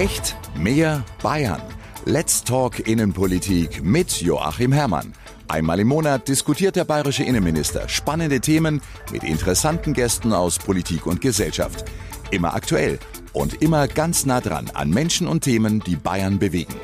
[0.00, 0.34] Echt?
[0.56, 1.60] Mehr Bayern.
[2.06, 5.12] Let's Talk Innenpolitik mit Joachim Herrmann.
[5.46, 8.80] Einmal im Monat diskutiert der bayerische Innenminister spannende Themen
[9.12, 11.84] mit interessanten Gästen aus Politik und Gesellschaft.
[12.30, 12.98] Immer aktuell
[13.34, 16.76] und immer ganz nah dran an Menschen und Themen, die Bayern bewegen.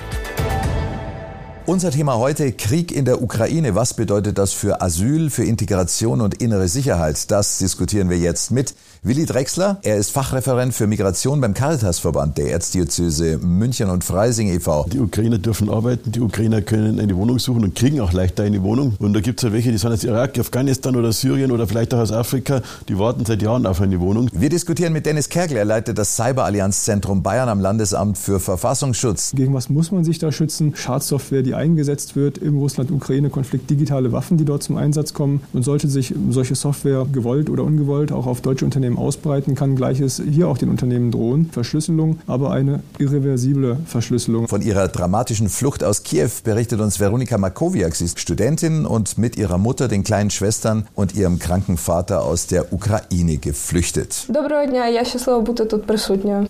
[1.69, 3.75] Unser Thema heute Krieg in der Ukraine.
[3.75, 7.29] Was bedeutet das für Asyl, für Integration und innere Sicherheit?
[7.33, 9.78] Das diskutieren wir jetzt mit Willi Drechsler.
[9.82, 14.86] Er ist Fachreferent für Migration beim Caritasverband der Erzdiözese München und Freising e.V.
[14.92, 18.62] Die Ukrainer dürfen arbeiten, die Ukrainer können eine Wohnung suchen und kriegen auch leichter eine
[18.62, 18.95] Wohnung.
[18.98, 21.95] Und da gibt es halt welche, die sind aus Irak, Afghanistan oder Syrien oder vielleicht
[21.95, 24.30] auch aus Afrika, die warten seit Jahren auf eine Wohnung.
[24.32, 25.56] Wir diskutieren mit Dennis Kergel.
[25.56, 29.33] Er leitet das Cyberallianzzentrum Bayern am Landesamt für Verfassungsschutz.
[29.34, 30.74] Gegen was muss man sich da schützen?
[30.74, 35.42] Schadsoftware, die eingesetzt wird im Russland-Ukraine-Konflikt, digitale Waffen, die dort zum Einsatz kommen.
[35.52, 40.23] Und sollte sich solche Software gewollt oder ungewollt auch auf deutsche Unternehmen ausbreiten, kann Gleiches
[40.31, 41.51] hier auch den Unternehmen drohen.
[41.51, 44.48] Verschlüsselung, aber eine irreversible Verschlüsselung.
[44.48, 47.95] Von ihrer dramatischen Flucht aus Kiew berichtet uns Veronika Makowiak.
[47.95, 52.47] Sie ist Studentin und mit ihrer Mutter, den kleinen Schwestern und ihrem kranken Vater aus
[52.47, 54.28] der Ukraine geflüchtet.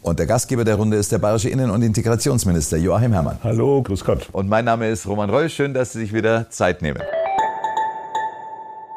[0.02, 3.38] Und der Gastgeber der Runde ist der bayerische Innen- und Integrationsminister Joachim Herrmann.
[3.42, 4.28] Hallo, grüß Gott.
[4.32, 5.48] Und mein Name ist Roman Reul.
[5.48, 7.00] Schön, dass Sie sich wieder Zeit nehmen.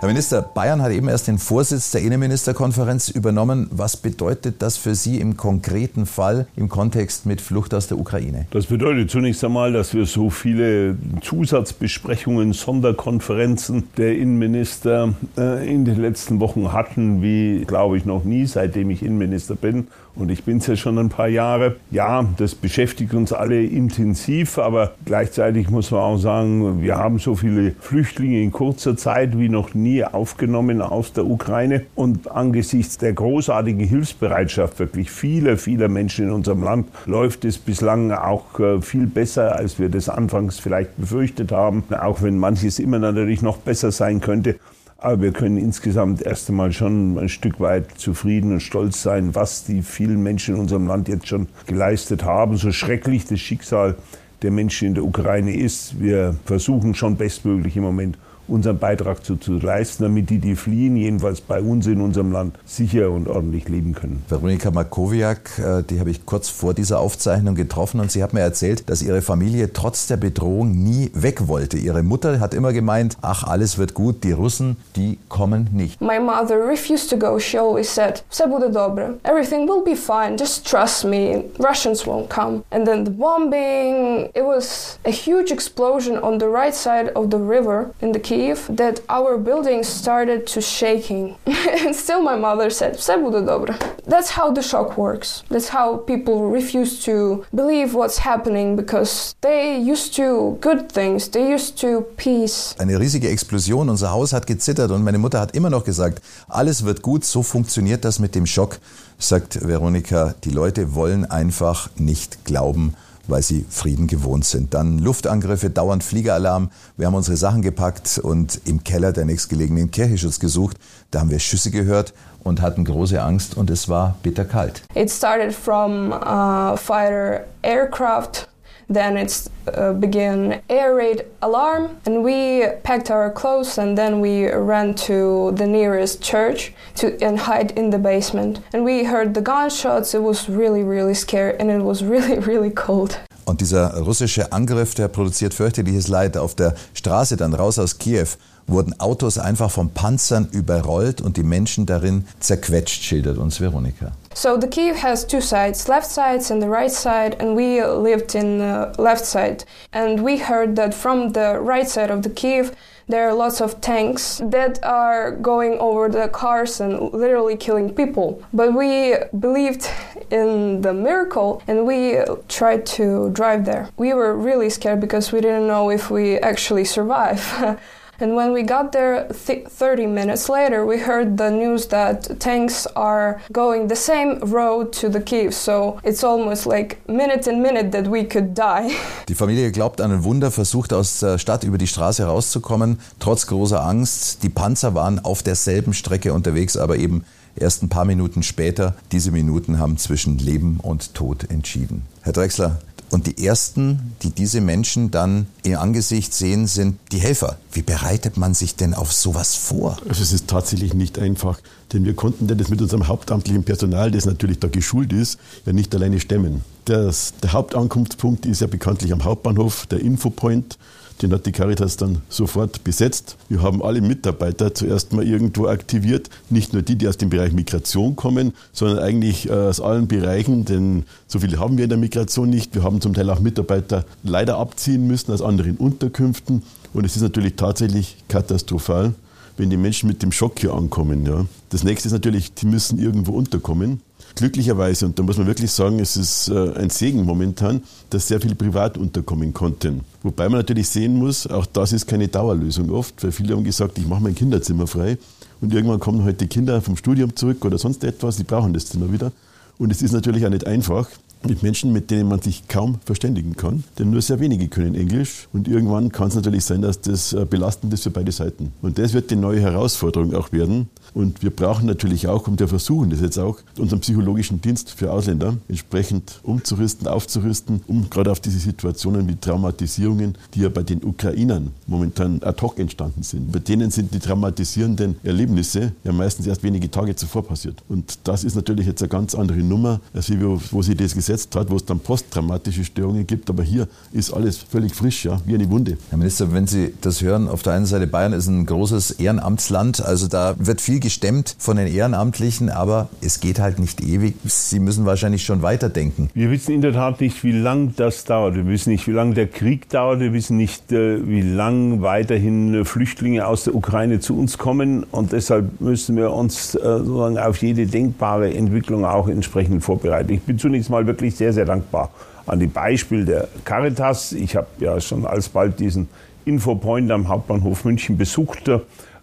[0.02, 3.67] Herr Minister, Bayern hat eben erst den Vorsitz der Innenministerkonferenz übernommen.
[3.69, 8.45] Was bedeutet das für Sie im konkreten Fall im Kontext mit Flucht aus der Ukraine?
[8.52, 16.00] Das bedeutet zunächst einmal, dass wir so viele Zusatzbesprechungen, Sonderkonferenzen der Innenminister äh, in den
[16.00, 19.89] letzten Wochen hatten, wie, glaube ich, noch nie, seitdem ich Innenminister bin.
[20.20, 21.78] Und ich bin es ja schon ein paar Jahre.
[21.92, 27.36] Ja, das beschäftigt uns alle intensiv, aber gleichzeitig muss man auch sagen, wir haben so
[27.36, 31.84] viele Flüchtlinge in kurzer Zeit wie noch nie aufgenommen aus der Ukraine.
[31.95, 38.12] Und angesichts der großartigen Hilfsbereitschaft wirklich vieler, vieler Menschen in unserem Land läuft es bislang
[38.12, 41.84] auch äh, viel besser, als wir das anfangs vielleicht befürchtet haben.
[41.91, 44.56] Auch wenn manches immer natürlich noch besser sein könnte.
[45.02, 49.64] Aber wir können insgesamt erst einmal schon ein Stück weit zufrieden und stolz sein, was
[49.64, 52.58] die vielen Menschen in unserem Land jetzt schon geleistet haben.
[52.58, 53.96] So schrecklich das Schicksal
[54.42, 56.02] der Menschen in der Ukraine ist.
[56.02, 58.18] Wir versuchen schon bestmöglich im Moment
[58.49, 62.59] unseren Beitrag zu, zu leisten, damit die, die fliehen, jedenfalls bei uns in unserem Land,
[62.65, 64.22] sicher und ordentlich leben können.
[64.28, 68.41] Veronika Markowiak, äh, die habe ich kurz vor dieser Aufzeichnung getroffen und sie hat mir
[68.41, 71.78] erzählt, dass ihre Familie trotz der Bedrohung nie weg wollte.
[71.78, 76.00] Ihre Mutter hat immer gemeint, ach, alles wird gut, die Russen, die kommen nicht.
[76.00, 77.38] My mother refused to go.
[77.38, 79.15] She always said, все буде добре.
[79.25, 80.37] Everything will be fine.
[80.37, 81.44] Just trust me.
[81.59, 82.62] Russians won't come.
[82.71, 87.38] And then the bombing, it was a huge explosion on the right side of the
[87.38, 91.37] river in the Kiev Kiev that our building started to shaking.
[91.47, 93.75] and still my mother said, все буде добре.
[94.06, 95.43] That's how the shock works.
[95.50, 101.31] That's how people refuse to believe what's happening because they used to good things.
[101.31, 102.75] They used to peace.
[102.78, 106.84] Eine riesige Explosion, unser Haus hat gezittert und meine Mutter hat immer noch gesagt, alles
[106.84, 108.78] wird gut, so funktioniert das mit dem Schock,
[109.19, 110.34] sagt Veronika.
[110.44, 112.94] Die Leute wollen einfach nicht glauben,
[113.29, 114.73] weil sie Frieden gewohnt sind.
[114.73, 116.69] Dann Luftangriffe, dauernd Fliegeralarm.
[116.97, 120.78] Wir haben unsere Sachen gepackt und im Keller der nächstgelegenen Kircheschutz gesucht.
[121.12, 122.13] Da haben wir Schüsse gehört
[122.44, 124.84] und hatten große Angst und es war bitterkalt.
[124.95, 128.47] It started from uh, fighter aircraft
[128.89, 134.47] Then it uh, began air raid alarm, and we packed our clothes and then we
[134.47, 138.61] ran to the nearest church to and hide in the basement.
[138.73, 140.16] And we heard the gunshots.
[140.16, 143.19] It was really, really scary, and it was really, really cold.
[143.45, 146.38] Und dieser russische Angriff, der produziert fürchterliches Leid.
[146.38, 148.27] Auf der Straße dann raus aus Kiew
[148.72, 154.12] wurden Autos einfach von Panzern überrollt und die Menschen darin zerquetscht, schildert uns Veronika.
[154.34, 158.35] So the Kiev has two sides, left sides and the right side, and we lived
[158.35, 159.66] in the left side.
[159.91, 162.72] And we heard that from the right side of the Kiev,
[163.09, 168.44] there are lots of tanks that are going over the cars and literally killing people.
[168.54, 169.89] But we believed
[170.30, 173.89] in the miracle and we tried to drive there.
[173.98, 177.42] We were really scared because we didn't know if we actually survive.
[178.21, 182.86] And when we got there th 30 minutes later, we heard the news that tanks
[182.95, 185.54] are going the same road to the Kiev.
[185.54, 188.92] So it's almost like minute in minute that we could die.
[189.30, 193.48] Die Familie glaubt an ein Wunder, versucht aus der Stadt über die Straße rauszukommen, trotz
[193.48, 194.44] großer Angst.
[194.44, 197.24] Die Panzer waren auf derselben Strecke unterwegs, aber eben
[197.56, 198.95] erst ein paar Minuten später.
[199.12, 202.04] Diese Minuten haben zwischen Leben und Tod entschieden.
[202.21, 202.80] Herr Drechsler,
[203.11, 207.57] Und die ersten, die diese Menschen dann im Angesicht sehen, sind die Helfer.
[207.71, 209.97] Wie bereitet man sich denn auf sowas vor?
[210.07, 211.59] Also es ist tatsächlich nicht einfach,
[211.91, 215.94] denn wir konnten das mit unserem hauptamtlichen Personal, das natürlich da geschult ist, ja nicht
[215.95, 216.63] alleine stemmen.
[216.85, 220.77] Das, der Hauptankunftspunkt ist ja bekanntlich am Hauptbahnhof, der Infopoint.
[221.21, 223.36] Den hat die Caritas dann sofort besetzt.
[223.50, 226.30] Wir haben alle Mitarbeiter zuerst mal irgendwo aktiviert.
[226.50, 230.63] Nicht nur die, die aus dem Bereich Migration kommen, sondern eigentlich äh, aus allen Bereichen,
[230.63, 232.74] denn so viele haben wir in der Migration nicht.
[232.74, 236.63] Wir haben zum Teil auch Mitarbeiter leider abziehen müssen aus anderen Unterkünften.
[236.94, 239.13] Und es ist natürlich tatsächlich katastrophal,
[239.57, 241.25] wenn die Menschen mit dem Schock hier ankommen.
[241.25, 241.45] Ja.
[241.69, 244.01] Das nächste ist natürlich, die müssen irgendwo unterkommen.
[244.36, 248.40] Glücklicherweise, und da muss man wirklich sagen, es ist äh, ein Segen momentan, dass sehr
[248.40, 250.02] viele privat unterkommen konnten.
[250.24, 253.98] Wobei man natürlich sehen muss, auch das ist keine Dauerlösung oft, weil viele haben gesagt,
[253.98, 255.18] ich mache mein Kinderzimmer frei
[255.62, 258.86] und irgendwann kommen halt die Kinder vom Studium zurück oder sonst etwas, die brauchen das
[258.86, 259.31] Zimmer wieder.
[259.78, 261.08] Und es ist natürlich auch nicht einfach,
[261.47, 265.47] mit Menschen, mit denen man sich kaum verständigen kann, denn nur sehr wenige können Englisch
[265.53, 268.74] und irgendwann kann es natürlich sein, dass das äh, belastend ist für beide Seiten.
[268.81, 270.89] Und das wird die neue Herausforderung auch werden.
[271.13, 275.12] Und wir brauchen natürlich auch, und wir versuchen das jetzt auch, unseren psychologischen Dienst für
[275.12, 281.03] Ausländer entsprechend umzurüsten, aufzurüsten, um gerade auf diese Situationen wie Traumatisierungen, die ja bei den
[281.03, 283.51] Ukrainern momentan ad hoc entstanden sind.
[283.51, 287.81] Bei denen sind die traumatisierenden Erlebnisse ja meistens erst wenige Tage zuvor passiert.
[287.89, 291.15] Und das ist natürlich jetzt eine ganz andere Nummer, als wie wo, wo sie das
[291.15, 293.50] gesagt gesetzt hat, wo es dann posttraumatische Störungen gibt.
[293.50, 295.98] Aber hier ist alles völlig frisch, ja, wie eine Wunde.
[296.10, 300.04] Herr Minister, wenn Sie das hören, auf der einen Seite Bayern ist ein großes Ehrenamtsland.
[300.04, 304.36] Also da wird viel gestemmt von den Ehrenamtlichen, aber es geht halt nicht ewig.
[304.46, 306.30] Sie müssen wahrscheinlich schon weiterdenken.
[306.34, 308.56] Wir wissen in der Tat nicht, wie lang das dauert.
[308.56, 310.20] Wir wissen nicht, wie lange der Krieg dauert.
[310.20, 315.04] Wir wissen nicht, äh, wie lang weiterhin Flüchtlinge aus der Ukraine zu uns kommen.
[315.12, 320.34] Und deshalb müssen wir uns äh, sozusagen auf jede denkbare Entwicklung auch entsprechend vorbereiten.
[320.34, 322.12] Ich bin zunächst mal wirklich wirklich sehr, sehr dankbar
[322.45, 324.31] an die Beispiel der Caritas.
[324.31, 326.07] Ich habe ja schon alsbald diesen
[326.45, 328.69] Infopoint am Hauptbahnhof München besucht.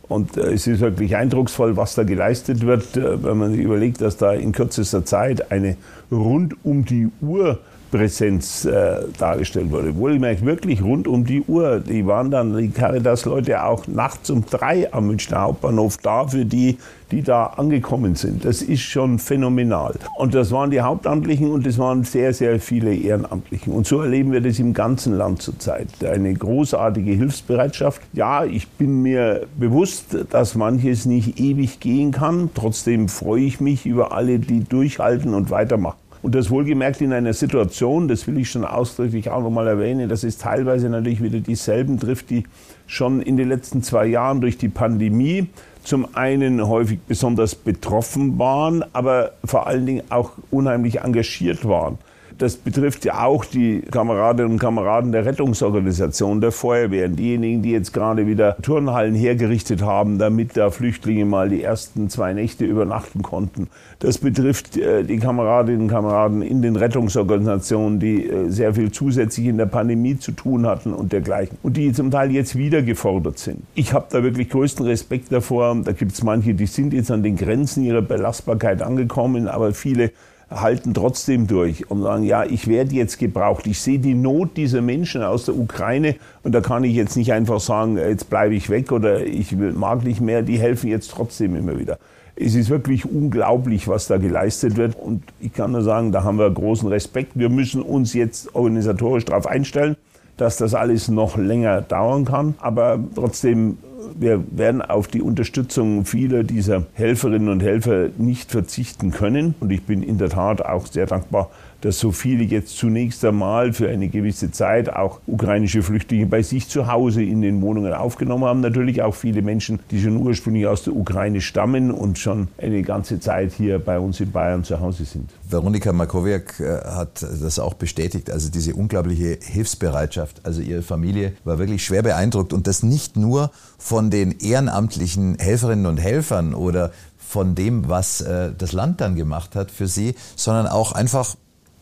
[0.09, 4.03] Und äh, es ist wirklich eindrucksvoll, was da geleistet wird, äh, wenn man sich überlegt,
[4.03, 5.77] dass da in kürzester Zeit eine
[6.13, 7.59] rund um die Uhr
[7.91, 9.97] Präsenz äh, dargestellt wurde.
[9.97, 11.81] Wohlgemerkt wirklich rund um die Uhr.
[11.81, 16.79] Die waren dann, die Caritas-Leute, auch nachts um drei am Münchner Hauptbahnhof da für die,
[17.11, 18.45] die da angekommen sind.
[18.45, 19.95] Das ist schon phänomenal.
[20.17, 23.73] Und das waren die Hauptamtlichen und es waren sehr, sehr viele Ehrenamtlichen.
[23.73, 25.89] Und so erleben wir das im ganzen Land zurzeit.
[26.05, 28.03] Eine großartige Hilfsbereitschaft.
[28.13, 32.51] Ja, ich bin mir bewusst, dass manches nicht ewig gehen kann.
[32.55, 36.06] Trotzdem freue ich mich über alle, die durchhalten und weitermachen.
[36.27, 40.25] Und das wohlgemerkt in einer Situation, das will ich schon ausdrücklich auch nochmal erwähnen, dass
[40.25, 42.43] es teilweise natürlich wieder dieselben trifft, die
[42.89, 45.47] schon in den letzten zwei Jahren durch die Pandemie
[45.85, 51.97] zum einen häufig besonders betroffen waren, aber vor allen Dingen auch unheimlich engagiert waren.
[52.39, 57.93] Das betrifft ja auch die Kameradinnen und Kameraden der Rettungsorganisation, der Feuerwehren, diejenigen, die jetzt
[57.93, 63.69] gerade wieder Turnhallen hergerichtet haben, damit da Flüchtlinge mal die ersten zwei Nächte übernachten konnten.
[64.01, 69.47] Das betrifft äh, die Kameradinnen und Kameraden in den Rettungsorganisationen, die äh, sehr viel zusätzlich
[69.47, 71.57] in der Pandemie zu tun hatten und dergleichen.
[71.63, 73.63] Und die zum Teil jetzt wieder gefordert sind.
[73.75, 75.77] Ich habe da wirklich größten Respekt davor.
[75.83, 80.11] Da gibt es manche, die sind jetzt an den Grenzen ihrer Belastbarkeit angekommen, aber viele
[80.51, 83.67] halten trotzdem durch und sagen, ja, ich werde jetzt gebraucht.
[83.67, 87.33] Ich sehe die Not dieser Menschen aus der Ukraine und da kann ich jetzt nicht
[87.33, 90.43] einfach sagen, jetzt bleibe ich weg oder ich mag nicht mehr.
[90.43, 91.99] Die helfen jetzt trotzdem immer wieder.
[92.37, 94.95] Es ist wirklich unglaublich, was da geleistet wird.
[94.95, 97.33] Und ich kann nur sagen, da haben wir großen Respekt.
[97.35, 99.97] Wir müssen uns jetzt organisatorisch darauf einstellen,
[100.37, 102.55] dass das alles noch länger dauern kann.
[102.59, 103.79] Aber trotzdem
[104.15, 109.55] wir werden auf die Unterstützung vieler dieser Helferinnen und Helfer nicht verzichten können.
[109.61, 111.51] Und ich bin in der Tat auch sehr dankbar
[111.87, 116.69] dass so viele jetzt zunächst einmal für eine gewisse Zeit auch ukrainische Flüchtlinge bei sich
[116.69, 118.61] zu Hause in den Wohnungen aufgenommen haben.
[118.61, 123.21] Natürlich auch viele Menschen, die schon ursprünglich aus der Ukraine stammen und schon eine ganze
[123.21, 125.31] Zeit hier bei uns in Bayern zu Hause sind.
[125.49, 130.41] Veronika Makowiak äh, hat das auch bestätigt, also diese unglaubliche Hilfsbereitschaft.
[130.43, 135.87] Also ihre Familie war wirklich schwer beeindruckt und das nicht nur von den ehrenamtlichen Helferinnen
[135.87, 140.67] und Helfern oder von dem, was äh, das Land dann gemacht hat für sie, sondern
[140.67, 141.37] auch einfach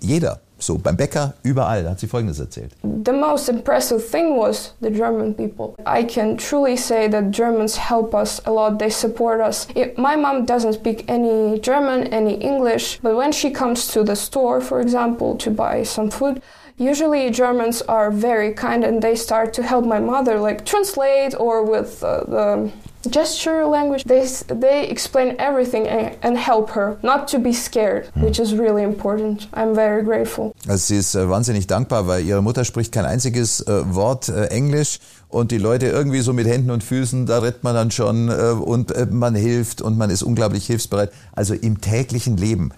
[0.04, 0.40] jeder.
[0.58, 2.72] So beim Bäcker, überall, da hat sie Folgendes erzählt.
[2.82, 5.74] The most impressive thing was the German people.
[5.84, 8.78] I can truly say that Germans help us a lot.
[8.78, 9.66] They support us.
[9.98, 14.60] My mom doesn't speak any German, any English, but when she comes to the store,
[14.60, 16.40] for example, to buy some food,
[16.78, 21.62] usually Germans are very kind and they start to help my mother, like translate or
[21.62, 22.72] with uh, the
[23.10, 24.04] gesture language.
[24.04, 28.22] They, they explain everything and, and help her not to be scared, hm.
[28.22, 29.48] which is really important.
[29.54, 30.54] I'm very grateful.
[30.68, 34.46] Also sie ist äh, wahnsinnig dankbar, weil ihre Mutter spricht kein einziges äh, Wort äh,
[34.46, 38.28] Englisch und die Leute irgendwie so mit Händen und Füßen, da rettet man dann schon
[38.28, 41.10] äh, und äh, man hilft und man ist unglaublich hilfsbereit.
[41.32, 42.70] Also im täglichen Leben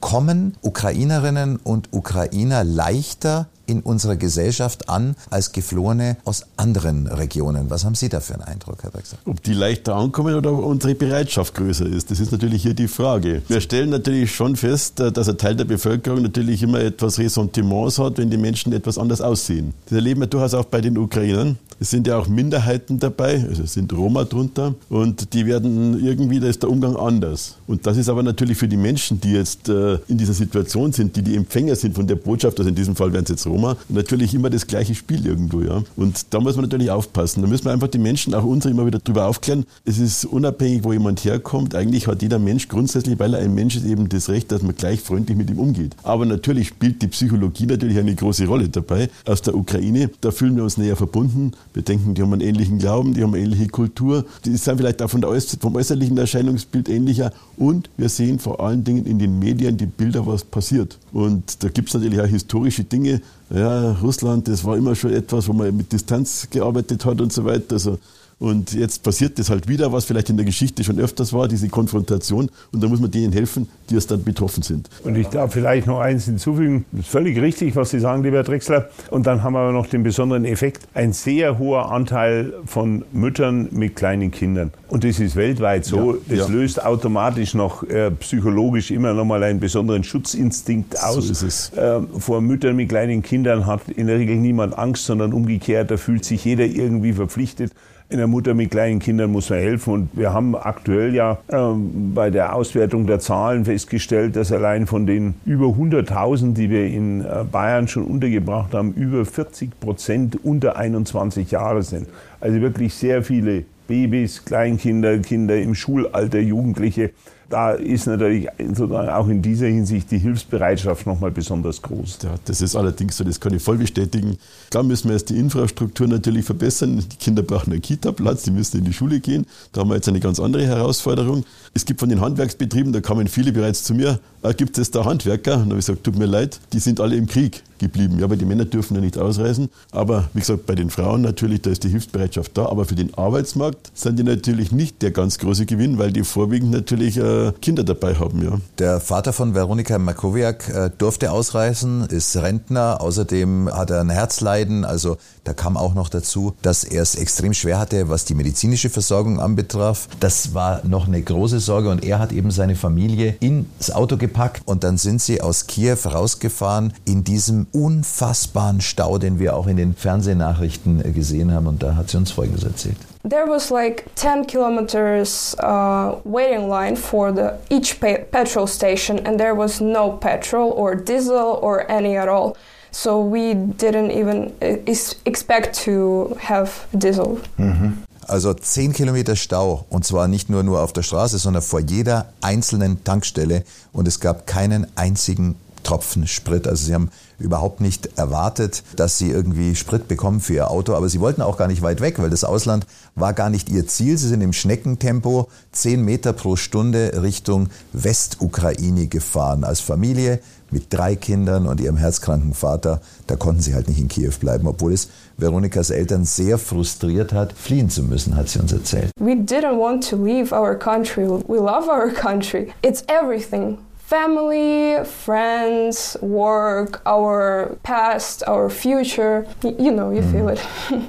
[0.00, 7.70] kommen Ukrainerinnen und Ukrainer leichter in unserer Gesellschaft an als Geflohene aus anderen Regionen.
[7.70, 9.18] Was haben Sie da für einen Eindruck, Herr Drexler?
[9.24, 13.42] Ob die leichter ankommen oder unsere Bereitschaft größer ist, das ist natürlich hier die Frage.
[13.48, 17.98] Wir stellen natürlich schon fest, äh, dass ein Teil der Bevölkerung natürlich immer etwas Ressentiments
[17.98, 19.74] hat, wenn die Menschen etwas anders aussehen.
[19.86, 21.58] Das erleben wir durchaus auch bei den Ukrainern.
[21.80, 26.38] Es sind ja auch Minderheiten dabei, also es sind Roma drunter und die werden irgendwie,
[26.38, 27.56] da ist der Umgang anders.
[27.66, 31.16] Und das ist aber natürlich für die Menschen, die jetzt äh, in dieser Situation sind,
[31.16, 33.53] die die Empfänger sind von der Botschaft, also in diesem Fall wären es jetzt Roma,
[33.88, 35.60] natürlich immer das gleiche Spiel irgendwo.
[35.60, 35.82] Ja.
[35.96, 37.42] Und da muss man natürlich aufpassen.
[37.42, 39.64] Da müssen wir einfach die Menschen, auch unsere, immer wieder darüber aufklären.
[39.84, 41.74] Es ist unabhängig, wo jemand herkommt.
[41.74, 44.74] Eigentlich hat jeder Mensch grundsätzlich, weil er ein Mensch ist, eben das Recht, dass man
[44.74, 45.94] gleich freundlich mit ihm umgeht.
[46.02, 49.08] Aber natürlich spielt die Psychologie natürlich eine große Rolle dabei.
[49.26, 51.52] Aus der Ukraine, da fühlen wir uns näher verbunden.
[51.72, 54.24] Wir denken, die haben einen ähnlichen Glauben, die haben eine ähnliche Kultur.
[54.44, 57.32] Die sind vielleicht auch von der Äußer vom äußerlichen Erscheinungsbild ähnlicher.
[57.56, 60.98] Und wir sehen vor allen Dingen in den Medien die Bilder, was passiert.
[61.12, 63.20] Und da gibt es natürlich auch historische Dinge.
[63.54, 67.44] Ja, Russland, das war immer schon etwas, wo man mit Distanz gearbeitet hat und so
[67.44, 67.74] weiter.
[67.74, 67.98] Also
[68.44, 71.70] und jetzt passiert das halt wieder, was vielleicht in der Geschichte schon öfters war, diese
[71.70, 72.50] Konfrontation.
[72.72, 74.90] Und da muss man denen helfen, die es dann betroffen sind.
[75.02, 76.84] Und ich darf vielleicht noch eins hinzufügen.
[76.92, 78.90] Das ist völlig richtig, was Sie sagen, lieber Drechsler.
[79.10, 80.86] Und dann haben wir aber noch den besonderen Effekt.
[80.92, 84.72] Ein sehr hoher Anteil von Müttern mit kleinen Kindern.
[84.88, 86.12] Und das ist weltweit so.
[86.12, 86.54] Ja, das ja.
[86.54, 91.28] löst automatisch noch äh, psychologisch immer noch mal einen besonderen Schutzinstinkt aus.
[91.28, 91.72] So ist es.
[91.78, 95.96] Äh, vor Müttern mit kleinen Kindern hat in der Regel niemand Angst, sondern umgekehrt, da
[95.96, 97.72] fühlt sich jeder irgendwie verpflichtet
[98.10, 99.92] einer Mutter mit kleinen Kindern muss man helfen.
[99.92, 105.06] Und wir haben aktuell ja ähm, bei der Auswertung der Zahlen festgestellt, dass allein von
[105.06, 110.76] den über 100.000, die wir in äh, Bayern schon untergebracht haben, über 40 Prozent unter
[110.76, 112.08] 21 Jahre sind.
[112.40, 117.10] Also wirklich sehr viele Babys, Kleinkinder, Kinder im Schulalter, Jugendliche
[117.50, 122.18] da ist natürlich auch in dieser Hinsicht die Hilfsbereitschaft nochmal besonders groß.
[122.22, 124.38] Ja, das ist allerdings so, das kann ich voll bestätigen.
[124.70, 127.04] Klar müssen wir jetzt die Infrastruktur natürlich verbessern.
[127.12, 129.46] Die Kinder brauchen einen Kita-Platz, die müssen in die Schule gehen.
[129.72, 131.44] Da haben wir jetzt eine ganz andere Herausforderung.
[131.74, 135.04] Es gibt von den Handwerksbetrieben, da kamen viele bereits zu mir, ah, gibt es da
[135.04, 135.54] Handwerker?
[135.54, 138.18] Und da habe ich gesagt, tut mir leid, die sind alle im Krieg geblieben.
[138.18, 139.68] Ja, weil die Männer dürfen ja nicht ausreisen.
[139.92, 142.66] Aber wie gesagt, bei den Frauen natürlich, da ist die Hilfsbereitschaft da.
[142.66, 146.70] Aber für den Arbeitsmarkt sind die natürlich nicht der ganz große Gewinn, weil die vorwiegend
[146.70, 148.42] natürlich äh, Kinder dabei haben.
[148.42, 148.58] Ja.
[148.78, 153.00] Der Vater von Veronika Makowiak äh, durfte ausreisen, ist Rentner.
[153.00, 154.84] Außerdem hat er ein Herzleiden.
[154.84, 158.88] Also da kam auch noch dazu, dass er es extrem schwer hatte, was die medizinische
[158.88, 160.08] Versorgung anbetraf.
[160.20, 164.62] Das war noch eine große Sorge und er hat eben seine Familie ins Auto gepackt
[164.64, 169.76] und dann sind sie aus Kiew rausgefahren in diesem unfassbaren Stau, den wir auch in
[169.76, 171.66] den Fernsehnachrichten äh, gesehen haben.
[171.66, 172.96] Und da hat sie uns Folgendes erzählt.
[173.28, 179.56] There was like 10 kilometers uh, waiting line for the each petrol station, and there
[179.56, 182.54] was no petrol or diesel or any at all.
[182.90, 184.78] So we didn't even uh,
[185.24, 187.40] expect to have diesel.
[187.56, 188.04] Mhm.
[188.26, 192.26] Also 10 Kilometer Stau und zwar nicht nur, nur auf der Straße, sondern vor jeder
[192.40, 196.66] einzelnen Tankstelle und es gab keinen einzigen Tropfen Sprit.
[196.66, 201.08] Also sie haben überhaupt nicht erwartet, dass sie irgendwie Sprit bekommen für ihr Auto, aber
[201.08, 204.16] sie wollten auch gar nicht weit weg, weil das Ausland war gar nicht ihr Ziel.
[204.16, 211.14] Sie sind im Schneckentempo 10 Meter pro Stunde Richtung Westukraine gefahren als Familie mit drei
[211.14, 213.00] Kindern und ihrem herzkranken Vater.
[213.26, 217.52] Da konnten sie halt nicht in Kiew bleiben, obwohl es Veronikas Eltern sehr frustriert hat,
[217.52, 219.10] fliehen zu müssen, hat sie uns erzählt.
[219.20, 221.26] We didn't want to leave our country.
[221.26, 222.72] We love our country.
[222.82, 223.78] It's everything.
[224.06, 229.46] Family, friends, work, our past, our future.
[229.62, 230.32] Y- you know, you mm.
[230.32, 230.60] feel it.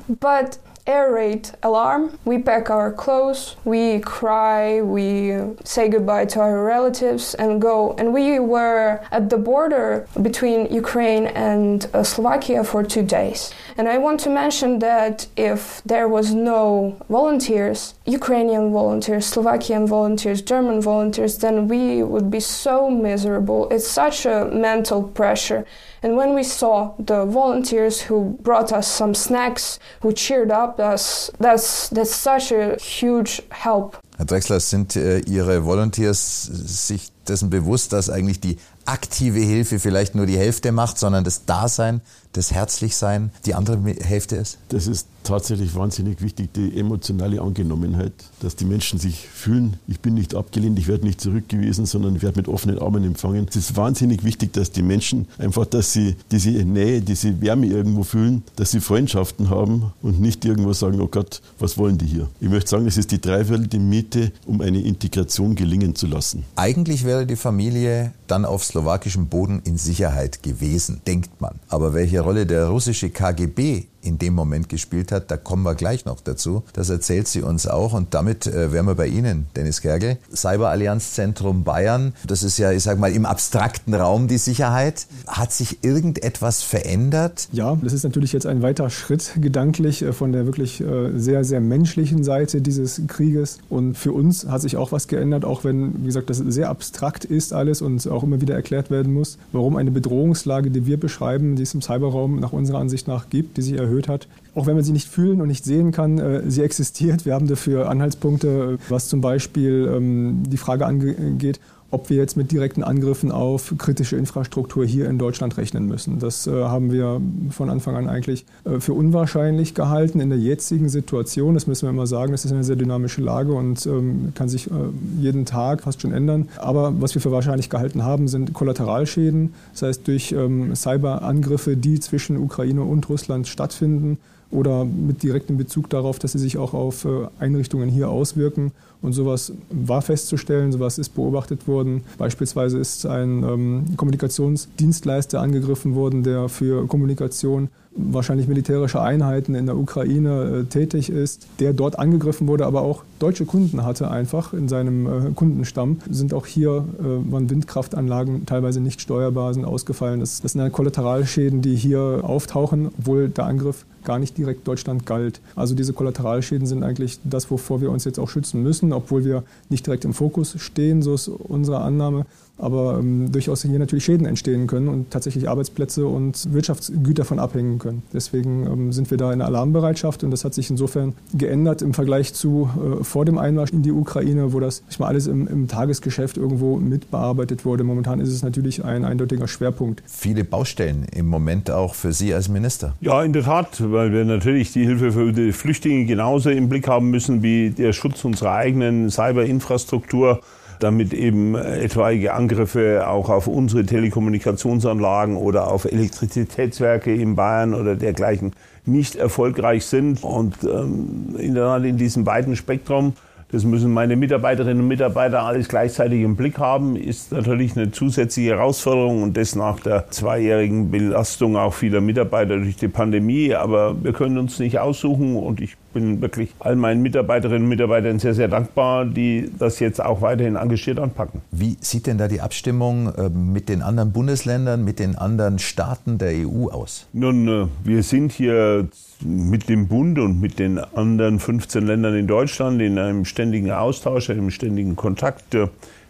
[0.20, 2.18] but air raid alarm.
[2.25, 5.34] We pack our clothes, we cry, we
[5.64, 7.96] say goodbye to our relatives and go.
[7.98, 13.52] And we were at the border between Ukraine and uh, Slovakia for two days.
[13.78, 20.42] And I want to mention that if there was no volunteers, Ukrainian volunteers, Slovakian volunteers,
[20.42, 23.68] German volunteers, then we would be so miserable.
[23.72, 25.66] It's such a mental pressure.
[26.04, 31.32] And when we saw the volunteers who brought us some snacks, who cheered up us,
[31.40, 33.98] that's, that's such a huge help.
[34.18, 40.16] Herr Drexler, sind äh, Ihre Volunteers sich dessen bewusst, dass eigentlich die aktive Hilfe vielleicht
[40.16, 42.02] nur die Hälfte macht, sondern das Dasein,
[42.38, 44.58] das Herzlichsein die andere Hälfte ist?
[44.70, 50.13] Das ist tatsächlich wahnsinnig wichtig, die emotionale Angenommenheit, dass die Menschen sich fühlen, ich bin
[50.13, 53.48] nicht abgelehnt, ich werde nicht zurückgewiesen, sondern ich werde mit offenen Armen empfangen.
[53.50, 58.04] Es ist wahnsinnig wichtig, dass die Menschen einfach, dass sie diese Nähe, diese Wärme irgendwo
[58.04, 62.30] fühlen, dass sie Freundschaften haben und nicht irgendwo sagen, oh Gott, was wollen die hier?
[62.39, 66.44] Ich möchte sagen, das ist die Dreiviertel die Miete, um eine Integration gelingen zu lassen.
[66.56, 71.56] Eigentlich wäre die Familie dann auf slowakischem Boden in Sicherheit gewesen, denkt man.
[71.70, 76.06] Aber welche Rolle der russische KGB in dem Moment gespielt hat, da kommen wir gleich
[76.06, 76.64] noch dazu.
[76.74, 80.18] Das erzählt sie uns auch und damit äh, wären wir bei Ihnen, Dennis Gergel.
[80.34, 85.08] Cyberallianzzentrum Bayern, das ist ja, ich sag mal, im abstrakten Raum die Sicherheit.
[85.28, 87.48] Hat sich irgendetwas verändert?
[87.52, 91.44] Ja, das ist natürlich jetzt ein weiter Schritt gedanklich äh, von der wirklich äh, sehr,
[91.44, 93.60] sehr menschlichen Seite dieses Krieges.
[93.70, 97.26] Und für uns hat sich auch was geändert, auch wenn, wie gesagt, das sehr abstrakt
[97.26, 101.56] ist alles und auch immer wieder erklärt werden muss, warum eine Bedrohungslage, die wir beschreiben,
[101.56, 104.28] die es im Cyberraum nach unserer Ansicht nach gibt, die sich erhöht, erhöht hat.
[104.54, 107.25] Auch wenn man sie nicht fühlen und nicht sehen kann, äh, sie existiert.
[107.25, 111.60] Wir haben dafür Anhaltspunkte, was zum Beispiel ähm, die Frage angeht,
[111.92, 116.20] ob wir jetzt mit direkten Angriffen auf kritische Infrastruktur hier in Deutschland rechnen müssen.
[116.20, 120.89] Das äh, haben wir von Anfang an eigentlich äh, für unwahrscheinlich gehalten in der jetzigen
[120.89, 121.54] Situation.
[121.54, 124.68] Das müssen wir immer sagen, das ist eine sehr dynamische Lage und ähm, kann sich
[124.68, 124.74] äh,
[125.20, 126.50] jeden Tag fast schon ändern.
[126.58, 132.00] Aber was wir für wahrscheinlich gehalten haben, sind Kollateralschäden, das heißt durch ähm, Cyberangriffe, die
[132.00, 134.18] zwischen Ukraine und Russland stattfinden
[134.52, 138.72] oder mit direktem Bezug darauf, dass sie sich auch auf äh, Einrichtungen hier auswirken.
[139.02, 142.04] Und sowas war festzustellen, sowas ist beobachtet worden.
[142.18, 149.78] Beispielsweise ist ein ähm, Kommunikationsdienstleister angegriffen worden, der für Kommunikation wahrscheinlich militärische Einheiten in der
[149.78, 154.68] Ukraine äh, tätig ist, der dort angegriffen wurde, aber auch deutsche Kunden hatte einfach in
[154.68, 160.20] seinem äh, Kundenstamm, sind auch hier, waren Windkraftanlagen teilweise nicht steuerbar, sind ausgefallen.
[160.20, 165.42] Das, das sind Kollateralschäden, die hier auftauchen, obwohl der Angriff gar nicht direkt Deutschland galt.
[165.56, 169.44] Also diese Kollateralschäden sind eigentlich das, wovor wir uns jetzt auch schützen müssen, obwohl wir
[169.70, 172.26] nicht direkt im Fokus stehen, so ist unsere Annahme
[172.58, 177.80] aber ähm, durchaus hier natürlich Schäden entstehen können und tatsächlich Arbeitsplätze und Wirtschaftsgüter von abhängen
[177.80, 178.04] können.
[178.14, 181.94] Deswegen ähm, sind wir da in der Alarmbereitschaft und das hat sich insofern geändert im
[181.94, 185.48] Vergleich zu äh, vor dem Einmarsch in die Ukraine, wo das ich mal alles im,
[185.48, 187.84] im Tagesgeschäft irgendwo mitbearbeitet wurde.
[187.84, 190.02] Momentan ist es natürlich ein eindeutiger Schwerpunkt.
[190.06, 192.96] Viele Baustellen im Moment auch für Sie als Minister.
[193.02, 196.88] Ja, in der Tat, weil wir natürlich die Hilfe für die Flüchtlinge genauso im Blick
[196.88, 200.39] haben müssen wie der Schutz unserer eigenen Cyberinfrastruktur
[200.80, 208.54] damit eben etwaige Angriffe auch auf unsere Telekommunikationsanlagen oder auf Elektrizitätswerke in Bayern oder dergleichen
[208.86, 210.24] nicht erfolgreich sind.
[210.24, 213.14] Und ähm, in diesem beiden Spektrum
[213.52, 218.50] das müssen meine Mitarbeiterinnen und Mitarbeiter alles gleichzeitig im Blick haben, ist natürlich eine zusätzliche
[218.50, 223.54] Herausforderung und das nach der zweijährigen Belastung auch vieler Mitarbeiter durch die Pandemie.
[223.54, 228.19] Aber wir können uns nicht aussuchen und ich bin wirklich all meinen Mitarbeiterinnen und Mitarbeitern
[228.19, 231.41] sehr, sehr dankbar, die das jetzt auch weiterhin engagiert anpacken.
[231.51, 236.17] Wie sieht denn da die Abstimmung äh, mit den anderen Bundesländern, mit den anderen Staaten
[236.17, 237.08] der EU aus?
[237.13, 238.89] Nun, äh, wir sind hier
[239.21, 244.29] mit dem Bund und mit den anderen 15 Ländern in Deutschland in einem ständigen Austausch,
[244.29, 245.55] einem ständigen Kontakt.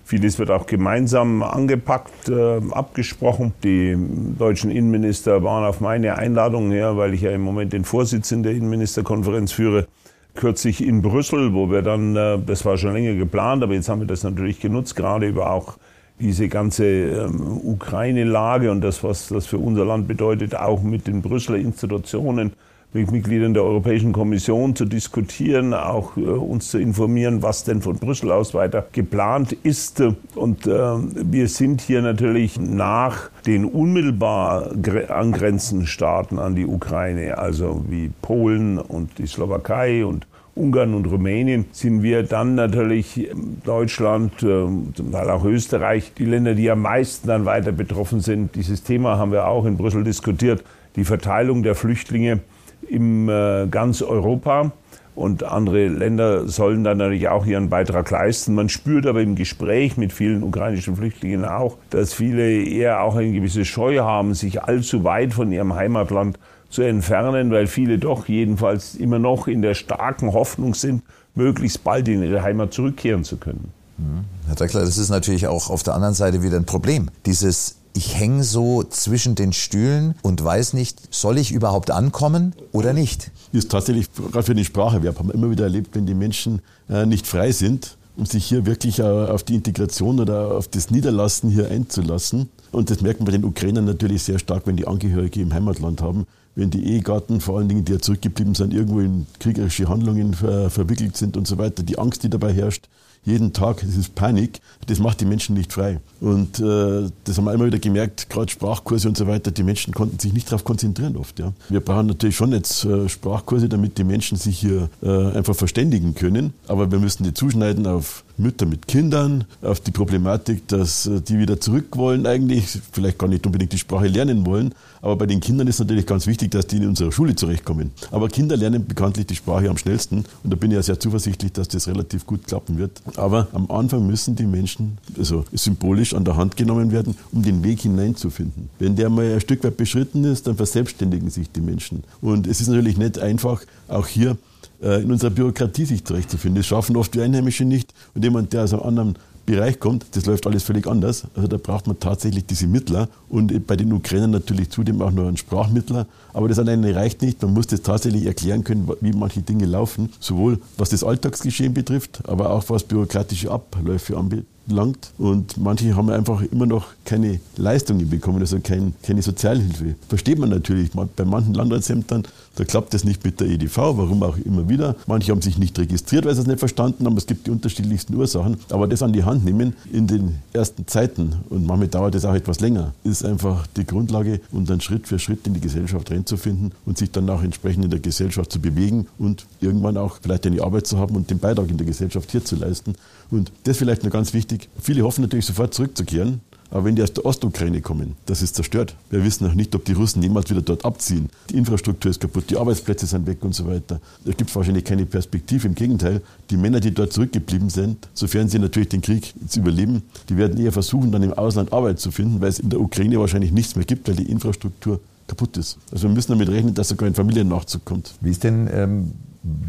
[0.08, 3.54] Vieles wird auch gemeinsam angepackt, äh, abgesprochen.
[3.64, 3.98] Die
[4.38, 8.44] deutschen Innenminister waren auf meine Einladung her, weil ich ja im Moment den Vorsitz in
[8.44, 9.88] der Innenministerkonferenz führe,
[10.36, 14.02] kürzlich in Brüssel, wo wir dann, äh, das war schon länger geplant, aber jetzt haben
[14.02, 15.78] wir das natürlich genutzt, gerade über auch
[16.20, 21.24] diese ganze ähm, Ukraine-Lage und das, was das für unser Land bedeutet, auch mit den
[21.24, 22.54] Brüsseler Institutionen
[22.96, 27.98] mit Mitgliedern der Europäischen Kommission zu diskutieren, auch äh, uns zu informieren, was denn von
[27.98, 30.02] Brüssel aus weiter geplant ist.
[30.34, 34.72] Und äh, wir sind hier natürlich nach den unmittelbar
[35.10, 41.66] angrenzenden Staaten an die Ukraine, also wie Polen und die Slowakei und Ungarn und Rumänien
[41.74, 43.30] sind wir dann natürlich
[43.66, 48.56] Deutschland, äh, zum Teil auch Österreich, die Länder, die am meisten dann weiter betroffen sind.
[48.56, 50.64] Dieses Thema haben wir auch in Brüssel diskutiert,
[50.96, 52.40] die Verteilung der Flüchtlinge
[52.88, 54.72] in äh, ganz Europa.
[55.16, 58.54] Und andere Länder sollen dann natürlich auch ihren Beitrag leisten.
[58.54, 63.32] Man spürt aber im Gespräch mit vielen ukrainischen Flüchtlingen auch, dass viele eher auch eine
[63.32, 66.38] gewisse Scheu haben, sich allzu weit von ihrem Heimatland
[66.70, 72.10] zu entfernen, weil viele doch jedenfalls immer noch in der starken Hoffnung sind, möglichst bald
[72.10, 73.72] in ihre Heimat zurückkehren zu können.
[73.98, 74.26] Mhm.
[74.48, 77.10] Herr Dreckler, das ist natürlich auch auf der anderen Seite wieder ein Problem.
[77.26, 82.94] Dieses ich hänge so zwischen den Stühlen und weiß nicht, soll ich überhaupt ankommen oder
[82.94, 83.32] nicht?
[83.52, 85.02] Ist tatsächlich gerade für die Sprache.
[85.02, 88.66] Wir haben immer wieder erlebt, wenn die Menschen äh, nicht frei sind um sich hier
[88.66, 92.50] wirklich auf die Integration oder auf das Niederlassen hier einzulassen.
[92.72, 96.26] Und das man bei den Ukrainern natürlich sehr stark, wenn die Angehörige im Heimatland haben
[96.56, 100.70] wenn die Ehegatten, vor allen Dingen, die ja zurückgeblieben sind, irgendwo in kriegerische Handlungen ver
[100.70, 102.88] verwickelt sind und so weiter, die Angst, die dabei herrscht,
[103.26, 106.00] jeden Tag, das ist Panik, das macht die Menschen nicht frei.
[106.22, 109.94] Und äh, das haben wir immer wieder gemerkt, gerade Sprachkurse und so weiter, die Menschen
[109.94, 111.40] konnten sich nicht darauf konzentrieren oft.
[111.40, 111.54] Ja.
[111.70, 116.14] Wir brauchen natürlich schon jetzt äh, Sprachkurse, damit die Menschen sich hier äh, einfach verständigen
[116.14, 121.22] können, aber wir müssen die zuschneiden auf Mütter mit Kindern, auf die Problematik, dass äh,
[121.22, 125.26] die wieder zurück wollen eigentlich, vielleicht gar nicht unbedingt die Sprache lernen wollen, aber bei
[125.26, 127.92] den Kindern ist natürlich ganz wichtig, dass die in unserer Schule zurechtkommen.
[128.12, 131.52] Aber Kinder lernen bekanntlich die Sprache am schnellsten und da bin ich ja sehr zuversichtlich,
[131.54, 133.02] dass das relativ gut klappen wird.
[133.16, 137.64] Aber am Anfang müssen die Menschen also symbolisch an der Hand genommen werden, um den
[137.64, 138.70] Weg hineinzufinden.
[138.80, 142.04] Wenn der mal ein Stück weit beschritten ist, dann verselbstständigen sich die Menschen.
[142.22, 144.38] Und es ist natürlich nicht einfach, auch hier
[144.82, 146.60] in unserer Bürokratie sich zurechtzufinden.
[146.60, 147.94] Das schaffen oft die Einheimischen nicht.
[148.14, 151.26] Und jemand, der aus einem anderen Bereich kommt, das läuft alles völlig anders.
[151.36, 155.28] Also da braucht man tatsächlich diese Mittler und bei den Ukrainern natürlich zudem auch noch
[155.28, 156.08] einen Sprachmittler.
[156.34, 157.42] Aber das alleine reicht nicht.
[157.42, 162.28] Man muss das tatsächlich erklären können, wie manche Dinge laufen, sowohl was das Alltagsgeschehen betrifft,
[162.28, 165.12] aber auch was bürokratische Abläufe anbelangt langt.
[165.18, 169.96] Und manche haben einfach immer noch keine Leistungen bekommen, also kein, keine Sozialhilfe.
[170.10, 170.92] Versteht man natürlich.
[170.92, 172.24] Bei manchen Landratsämtern,
[172.56, 174.96] da klappt das nicht mit der EDV, warum auch immer wieder.
[175.08, 177.18] Manche haben sich nicht registriert, weil sie es nicht verstanden haben.
[177.18, 178.58] Es gibt die unterschiedlichsten Ursachen.
[178.70, 182.34] Aber das an die Hand nehmen in den ersten Zeiten, und manchmal dauert das auch
[182.34, 186.72] etwas länger, ist einfach die Grundlage, um dann Schritt für Schritt in die Gesellschaft reinzufinden
[186.86, 190.62] und sich dann auch entsprechend in der Gesellschaft zu bewegen und irgendwann auch vielleicht eine
[190.62, 192.96] Arbeit zu haben und den Beitrag in der Gesellschaft hier zu leisten.
[193.32, 194.55] Und das vielleicht noch ganz wichtig.
[194.82, 196.42] Viele hoffen natürlich sofort zurückzukehren.
[196.72, 198.96] Aber wenn die aus der Ostukraine kommen, das ist zerstört.
[199.10, 201.30] Wir wissen noch nicht, ob die Russen jemals wieder dort abziehen.
[201.50, 204.02] Die Infrastruktur ist kaputt, die Arbeitsplätze sind weg und so weiter.
[204.26, 205.68] Da gibt es wahrscheinlich keine Perspektive.
[205.68, 210.02] Im Gegenteil, die Männer, die dort zurückgeblieben sind, sofern sie natürlich den Krieg jetzt überleben,
[210.28, 213.20] die werden eher versuchen, dann im Ausland Arbeit zu finden, weil es in der Ukraine
[213.20, 215.78] wahrscheinlich nichts mehr gibt, weil die Infrastruktur kaputt ist.
[215.92, 218.16] Also wir müssen damit rechnen, dass sogar ein Familiennachzug kommt.
[218.22, 219.14] Wie ist denn ähm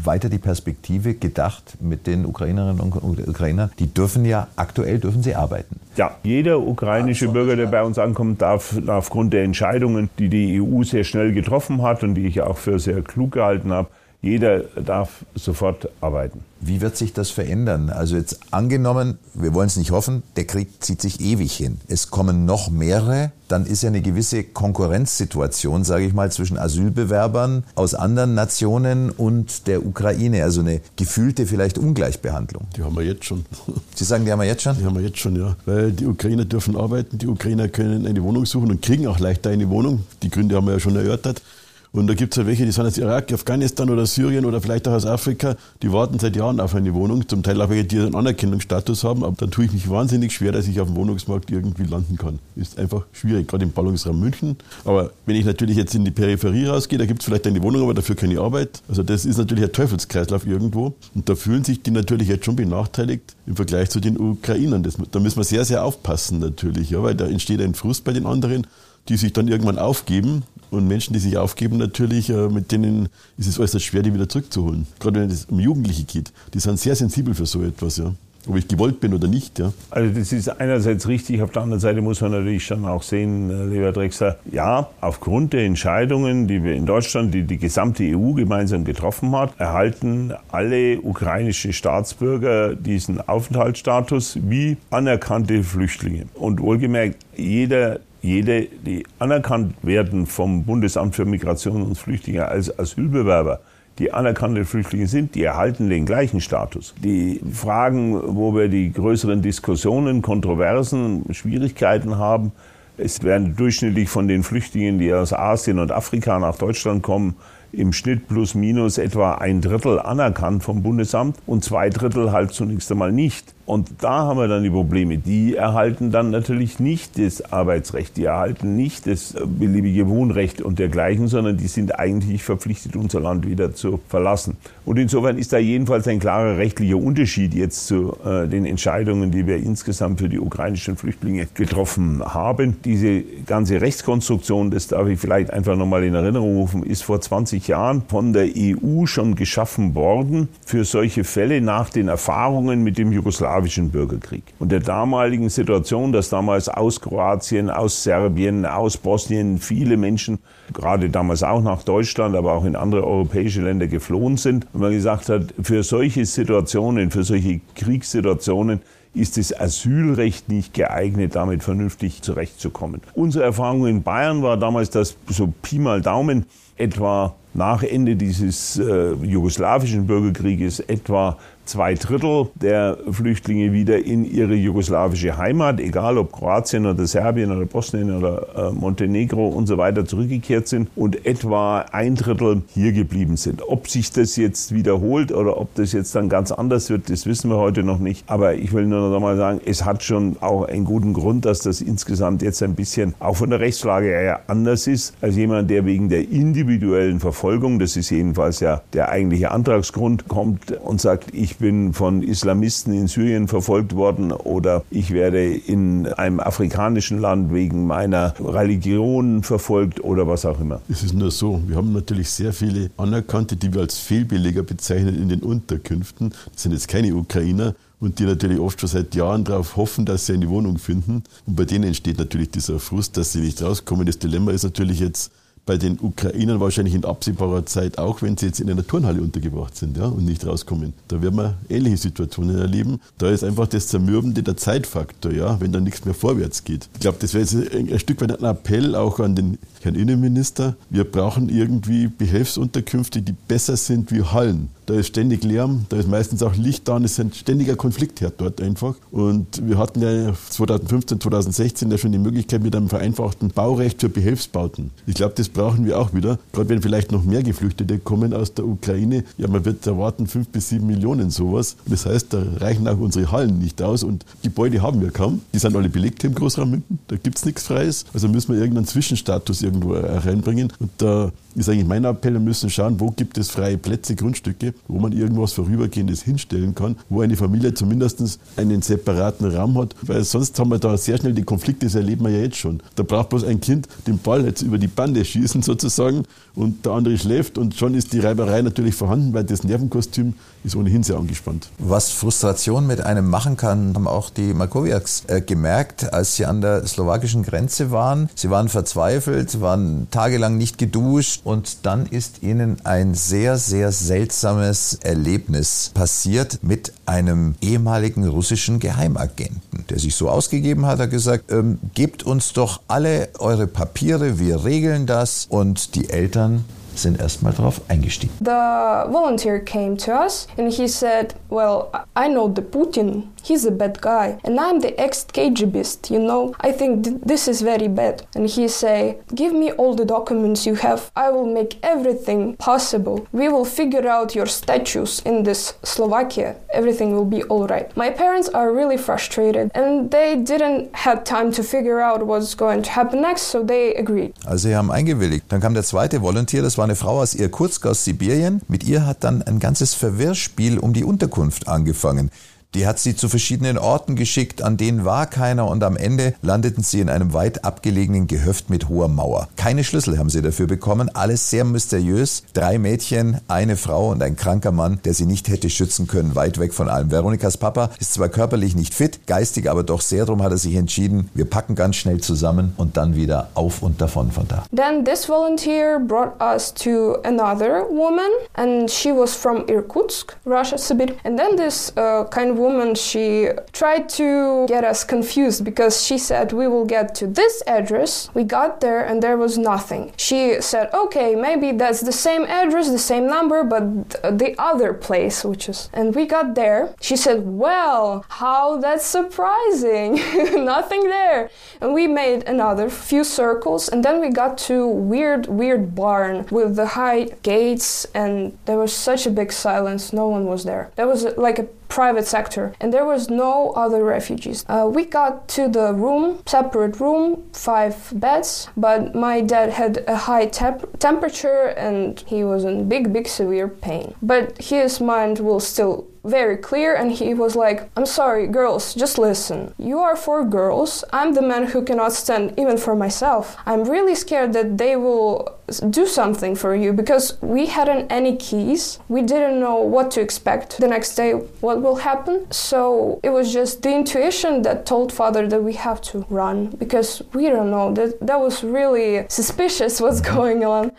[0.03, 3.71] weiter die Perspektive gedacht mit den Ukrainerinnen und Ukrainern?
[3.79, 5.79] Die dürfen ja aktuell dürfen sie arbeiten.
[5.95, 10.83] Ja, jeder ukrainische Bürger, der bei uns ankommt, darf aufgrund der Entscheidungen, die die EU
[10.83, 13.89] sehr schnell getroffen hat und die ich auch für sehr klug gehalten habe,
[14.21, 16.43] jeder darf sofort arbeiten.
[16.59, 17.91] Wie wird sich das verändern?
[17.91, 21.79] Also jetzt angenommen, wir wollen es nicht hoffen, der Krieg zieht sich ewig hin.
[21.87, 27.63] Es kommen noch mehrere, dann ist ja eine gewisse Konkurrenzsituation, sage ich mal, zwischen Asylbewerbern
[27.75, 30.43] aus anderen Nationen und der Ukraine.
[30.43, 32.65] Also eine gefühlte vielleicht Ungleichbehandlung.
[32.75, 33.45] Die haben wir jetzt schon.
[33.93, 34.77] Sie sagen, die haben wir jetzt schon?
[34.79, 35.55] Die haben wir jetzt schon, ja.
[35.65, 39.51] Weil die Ukrainer dürfen arbeiten, die Ukrainer können eine Wohnung suchen und kriegen auch leichter
[39.51, 40.05] eine Wohnung.
[40.23, 41.43] Die Gründe haben wir ja schon erörtert.
[41.91, 44.87] Und da gibt es ja welche, die sind aus Irak, Afghanistan oder Syrien oder vielleicht
[44.87, 47.27] auch aus Afrika, die warten seit Jahren auf eine Wohnung.
[47.27, 49.23] Zum Teil auch welche, die einen Anerkennungsstatus haben.
[49.23, 52.39] Aber dann tue ich mich wahnsinnig schwer, dass ich auf dem Wohnungsmarkt irgendwie landen kann.
[52.55, 54.57] Ist einfach schwierig, gerade im Ballungsraum München.
[54.85, 57.83] Aber wenn ich natürlich jetzt in die Peripherie rausgehe, da gibt es vielleicht eine Wohnung,
[57.83, 58.81] aber dafür keine Arbeit.
[58.89, 60.93] Also das ist natürlich ein Teufelskreislauf irgendwo.
[61.15, 64.83] Und da fühlen sich die natürlich jetzt schon benachteiligt im Vergleich zu den Ukrainern.
[64.83, 68.13] Das, da müssen wir sehr, sehr aufpassen natürlich, ja, weil da entsteht ein Frust bei
[68.13, 68.67] den anderen
[69.09, 73.47] die sich dann irgendwann aufgeben und Menschen, die sich aufgeben, natürlich, äh, mit denen ist
[73.47, 74.87] es äußerst schwer, die wieder zurückzuholen.
[74.99, 76.31] Gerade wenn es um Jugendliche geht.
[76.53, 78.13] Die sind sehr sensibel für so etwas, ja.
[78.47, 79.73] Ob ich gewollt bin oder nicht, ja.
[79.89, 83.49] Also das ist einerseits richtig, auf der anderen Seite muss man natürlich schon auch sehen,
[83.49, 88.33] äh, lieber Drexler, ja, aufgrund der Entscheidungen, die wir in Deutschland, die die gesamte EU
[88.33, 96.27] gemeinsam getroffen hat, erhalten alle ukrainische Staatsbürger diesen Aufenthaltsstatus wie anerkannte Flüchtlinge.
[96.35, 103.59] Und wohlgemerkt, jeder jede, die anerkannt werden vom Bundesamt für Migration und Flüchtlinge als Asylbewerber,
[103.99, 106.93] die anerkannte Flüchtlinge sind, die erhalten den gleichen Status.
[107.03, 112.51] Die Fragen, wo wir die größeren Diskussionen, Kontroversen, Schwierigkeiten haben,
[112.97, 117.35] es werden durchschnittlich von den Flüchtlingen, die aus Asien und Afrika nach Deutschland kommen,
[117.71, 122.91] im Schnitt plus minus etwa ein Drittel anerkannt vom Bundesamt und zwei Drittel halt zunächst
[122.91, 123.53] einmal nicht.
[123.67, 125.17] Und da haben wir dann die Probleme.
[125.17, 131.27] Die erhalten dann natürlich nicht das Arbeitsrecht, die erhalten nicht das beliebige Wohnrecht und dergleichen,
[131.27, 134.55] sondern die sind eigentlich verpflichtet, unser Land wieder zu verlassen.
[134.85, 139.45] Und insofern ist da jedenfalls ein klarer rechtlicher Unterschied jetzt zu äh, den Entscheidungen, die
[139.45, 142.77] wir insgesamt für die ukrainischen Flüchtlinge getroffen haben.
[142.85, 147.67] Diese ganze Rechtskonstruktion, das darf ich vielleicht einfach nochmal in Erinnerung rufen, ist vor 20
[147.67, 153.11] Jahren von der EU schon geschaffen worden für solche Fälle nach den Erfahrungen mit dem
[153.11, 159.57] Jugoslawien jugoslawischen Bürgerkrieg und der damaligen Situation, dass damals aus Kroatien, aus Serbien, aus Bosnien
[159.57, 160.39] viele Menschen,
[160.73, 164.67] gerade damals auch nach Deutschland, aber auch in andere europäische Länder geflohen sind.
[164.73, 168.81] Und man gesagt hat, für solche Situationen, für solche Kriegssituationen
[169.13, 173.01] ist das Asylrecht nicht geeignet, damit vernünftig zurechtzukommen.
[173.15, 178.77] Unsere Erfahrung in Bayern war damals, dass so Pi mal Daumen etwa nach Ende dieses
[178.77, 186.31] äh, jugoslawischen Bürgerkrieges etwa zwei Drittel der Flüchtlinge wieder in ihre jugoslawische Heimat, egal ob
[186.31, 191.79] Kroatien oder Serbien oder Bosnien oder äh, Montenegro und so weiter zurückgekehrt sind und etwa
[191.91, 193.61] ein Drittel hier geblieben sind.
[193.67, 197.49] Ob sich das jetzt wiederholt oder ob das jetzt dann ganz anders wird, das wissen
[197.49, 198.23] wir heute noch nicht.
[198.27, 201.59] Aber ich will nur noch mal sagen, es hat schon auch einen guten Grund, dass
[201.59, 205.85] das insgesamt jetzt ein bisschen auch von der Rechtslage her anders ist, als jemand, der
[205.85, 211.56] wegen der individuellen Verfolgung, das ist jedenfalls ja der eigentliche Antragsgrund, kommt und sagt, ich
[211.57, 217.51] ich bin von Islamisten in Syrien verfolgt worden oder ich werde in einem afrikanischen Land
[217.51, 220.81] wegen meiner Religion verfolgt oder was auch immer.
[220.87, 225.19] Es ist nur so, wir haben natürlich sehr viele Anerkannte, die wir als Fehlbeleger bezeichnen
[225.19, 226.29] in den Unterkünften.
[226.53, 230.27] Das sind jetzt keine Ukrainer, und die natürlich oft schon seit Jahren darauf hoffen, dass
[230.27, 231.23] sie eine Wohnung finden.
[231.47, 234.05] Und bei denen entsteht natürlich dieser Frust, dass sie nicht rauskommen.
[234.05, 235.31] Das Dilemma ist natürlich jetzt,
[235.67, 239.77] bei den Ukrainern wahrscheinlich in absehbarer Zeit auch, wenn sie jetzt in einer Turnhalle untergebracht
[239.77, 240.93] sind ja, und nicht rauskommen.
[241.09, 242.99] Da werden wir ähnliche Situationen erleben.
[243.19, 246.89] Da ist einfach das Zermürbende der Zeitfaktor, ja, wenn da nichts mehr vorwärts geht.
[246.95, 247.45] Ich glaube, das wäre
[247.77, 250.75] ein, ein Stück weit ein Appell auch an den Herrn Innenminister.
[250.89, 254.69] Wir brauchen irgendwie Behelfsunterkünfte, die besser sind wie Hallen.
[254.87, 257.75] Da ist ständig Lärm, da ist meistens auch Licht da und es ist ein ständiger
[257.75, 258.95] Konfliktherd dort einfach.
[259.11, 264.07] Und wir hatten ja 2015, 2016 ja schon die Möglichkeit mit einem vereinfachten Baurecht für
[264.07, 264.91] Behelfsbauten.
[265.05, 266.37] Ich glaube, das brauchen wir auch wieder.
[266.53, 269.23] Gerade wenn vielleicht noch mehr Geflüchtete kommen aus der Ukraine.
[269.37, 271.75] Ja, man wird erwarten fünf bis sieben Millionen sowas.
[271.87, 275.41] Das heißt, da reichen auch unsere Hallen nicht aus und Gebäude haben wir kaum.
[275.53, 276.99] Die sind alle belegt im Großraum München.
[277.07, 278.05] Da gibt es nichts Freies.
[278.13, 280.71] Also müssen wir irgendeinen Zwischenstatus irgendwo reinbringen.
[280.79, 284.73] Und da ist eigentlich mein Appell, wir müssen schauen, wo gibt es freie Plätze, Grundstücke,
[284.87, 290.23] wo man irgendwas Vorübergehendes hinstellen kann, wo eine Familie zumindest einen separaten Raum hat, weil
[290.23, 292.79] sonst haben wir da sehr schnell die Konflikte, das erleben wir ja jetzt schon.
[292.95, 296.93] Da braucht bloß ein Kind den Ball jetzt über die Bande schießen sozusagen und der
[296.93, 301.17] andere schläft und schon ist die Reiberei natürlich vorhanden, weil das Nervenkostüm ist ohnehin sehr
[301.17, 301.69] angespannt.
[301.79, 306.61] Was Frustration mit einem machen kann, haben auch die Makowiaks äh, gemerkt, als sie an
[306.61, 308.29] der slowakischen Grenze waren.
[308.35, 314.99] Sie waren verzweifelt, waren tagelang nicht geduscht und dann ist ihnen ein sehr, sehr seltsames
[315.01, 321.79] Erlebnis passiert mit einem ehemaligen russischen Geheimagenten, der sich so ausgegeben hat, hat gesagt, ähm,
[321.93, 326.65] gebt uns doch alle eure Papiere, wir regeln das und die Eltern
[326.97, 328.33] sind erstmal drauf eingestiegen.
[328.39, 333.71] The volunteer came to us and he said, well, I know the Putin he's a
[333.71, 334.37] bad guy.
[334.43, 336.53] And i'm the ex-kgbist you know?
[336.61, 338.25] I think th- this is very bad.
[338.35, 341.11] And he say give me all the documents you have.
[341.15, 343.27] I will make everything possible.
[343.31, 346.55] We will figure out your status in this slovakia.
[346.73, 347.95] Everything will be all right.
[347.95, 352.81] My parents are really frustrated and they didn't have time to figure out what's going
[352.83, 354.33] to happen next so they agreed.
[354.45, 355.45] Also sie haben eingewilligt.
[355.49, 358.61] Dann kam der zweite Volunteer das war eine Frau aus Irkutsk aus Sibirien.
[358.67, 362.31] Mit ihr hat dann ein ganzes Verwirrspiel um die Unterkunft angefangen
[362.77, 366.83] Die hat sie zu verschiedenen Orten geschickt, an denen war keiner und am Ende landeten
[366.83, 369.47] sie in einem weit abgelegenen Gehöft mit hoher Mauer.
[369.55, 372.43] Keine Schlüssel haben sie dafür bekommen, alles sehr mysteriös.
[372.53, 376.59] Drei Mädchen, eine Frau und ein kranker Mann, der sie nicht hätte schützen können, weit
[376.59, 377.09] weg von allem.
[377.09, 380.75] Veronikas Papa ist zwar körperlich nicht fit, geistig aber doch sehr, darum hat er sich
[380.75, 384.65] entschieden, wir packen ganz schnell zusammen und dann wieder auf und davon von da.
[384.71, 391.15] Then this volunteer brought us to another woman and she was from Irkutsk, Russia, Sibir.
[391.23, 396.17] And then this uh, kind of woman, she tried to get us confused because she
[396.17, 398.29] said, We will get to this address.
[398.33, 400.13] We got there and there was nothing.
[400.17, 404.09] She said, Okay, maybe that's the same address, the same number, but
[404.43, 405.89] the other place, which is.
[405.93, 406.93] And we got there.
[407.01, 410.15] She said, Well, how that's surprising.
[410.65, 411.49] nothing there.
[411.81, 416.75] And we made another few circles and then we got to weird, weird barn with
[416.75, 420.13] the high gates and there was such a big silence.
[420.13, 420.91] No one was there.
[420.95, 424.65] There was like a private sector and there was no other refugees.
[424.67, 430.15] Uh, we got to the room separate room five beds but my dad had a
[430.15, 434.13] high temp- temperature and he was in big big severe pain.
[434.21, 439.17] But his mind will still very clear and he was like, I'm sorry, girls, just
[439.17, 439.73] listen.
[439.77, 441.03] You are four girls.
[441.11, 443.57] I'm the man who cannot stand even for myself.
[443.65, 445.57] I'm really scared that they will
[445.89, 448.99] do something for you because we hadn't any keys.
[449.09, 452.49] We didn't know what to expect the next day, what will happen.
[452.51, 457.21] So it was just the intuition that told father that we have to run because
[457.33, 457.93] we don't know.
[457.93, 460.91] That, that was really suspicious what's going on.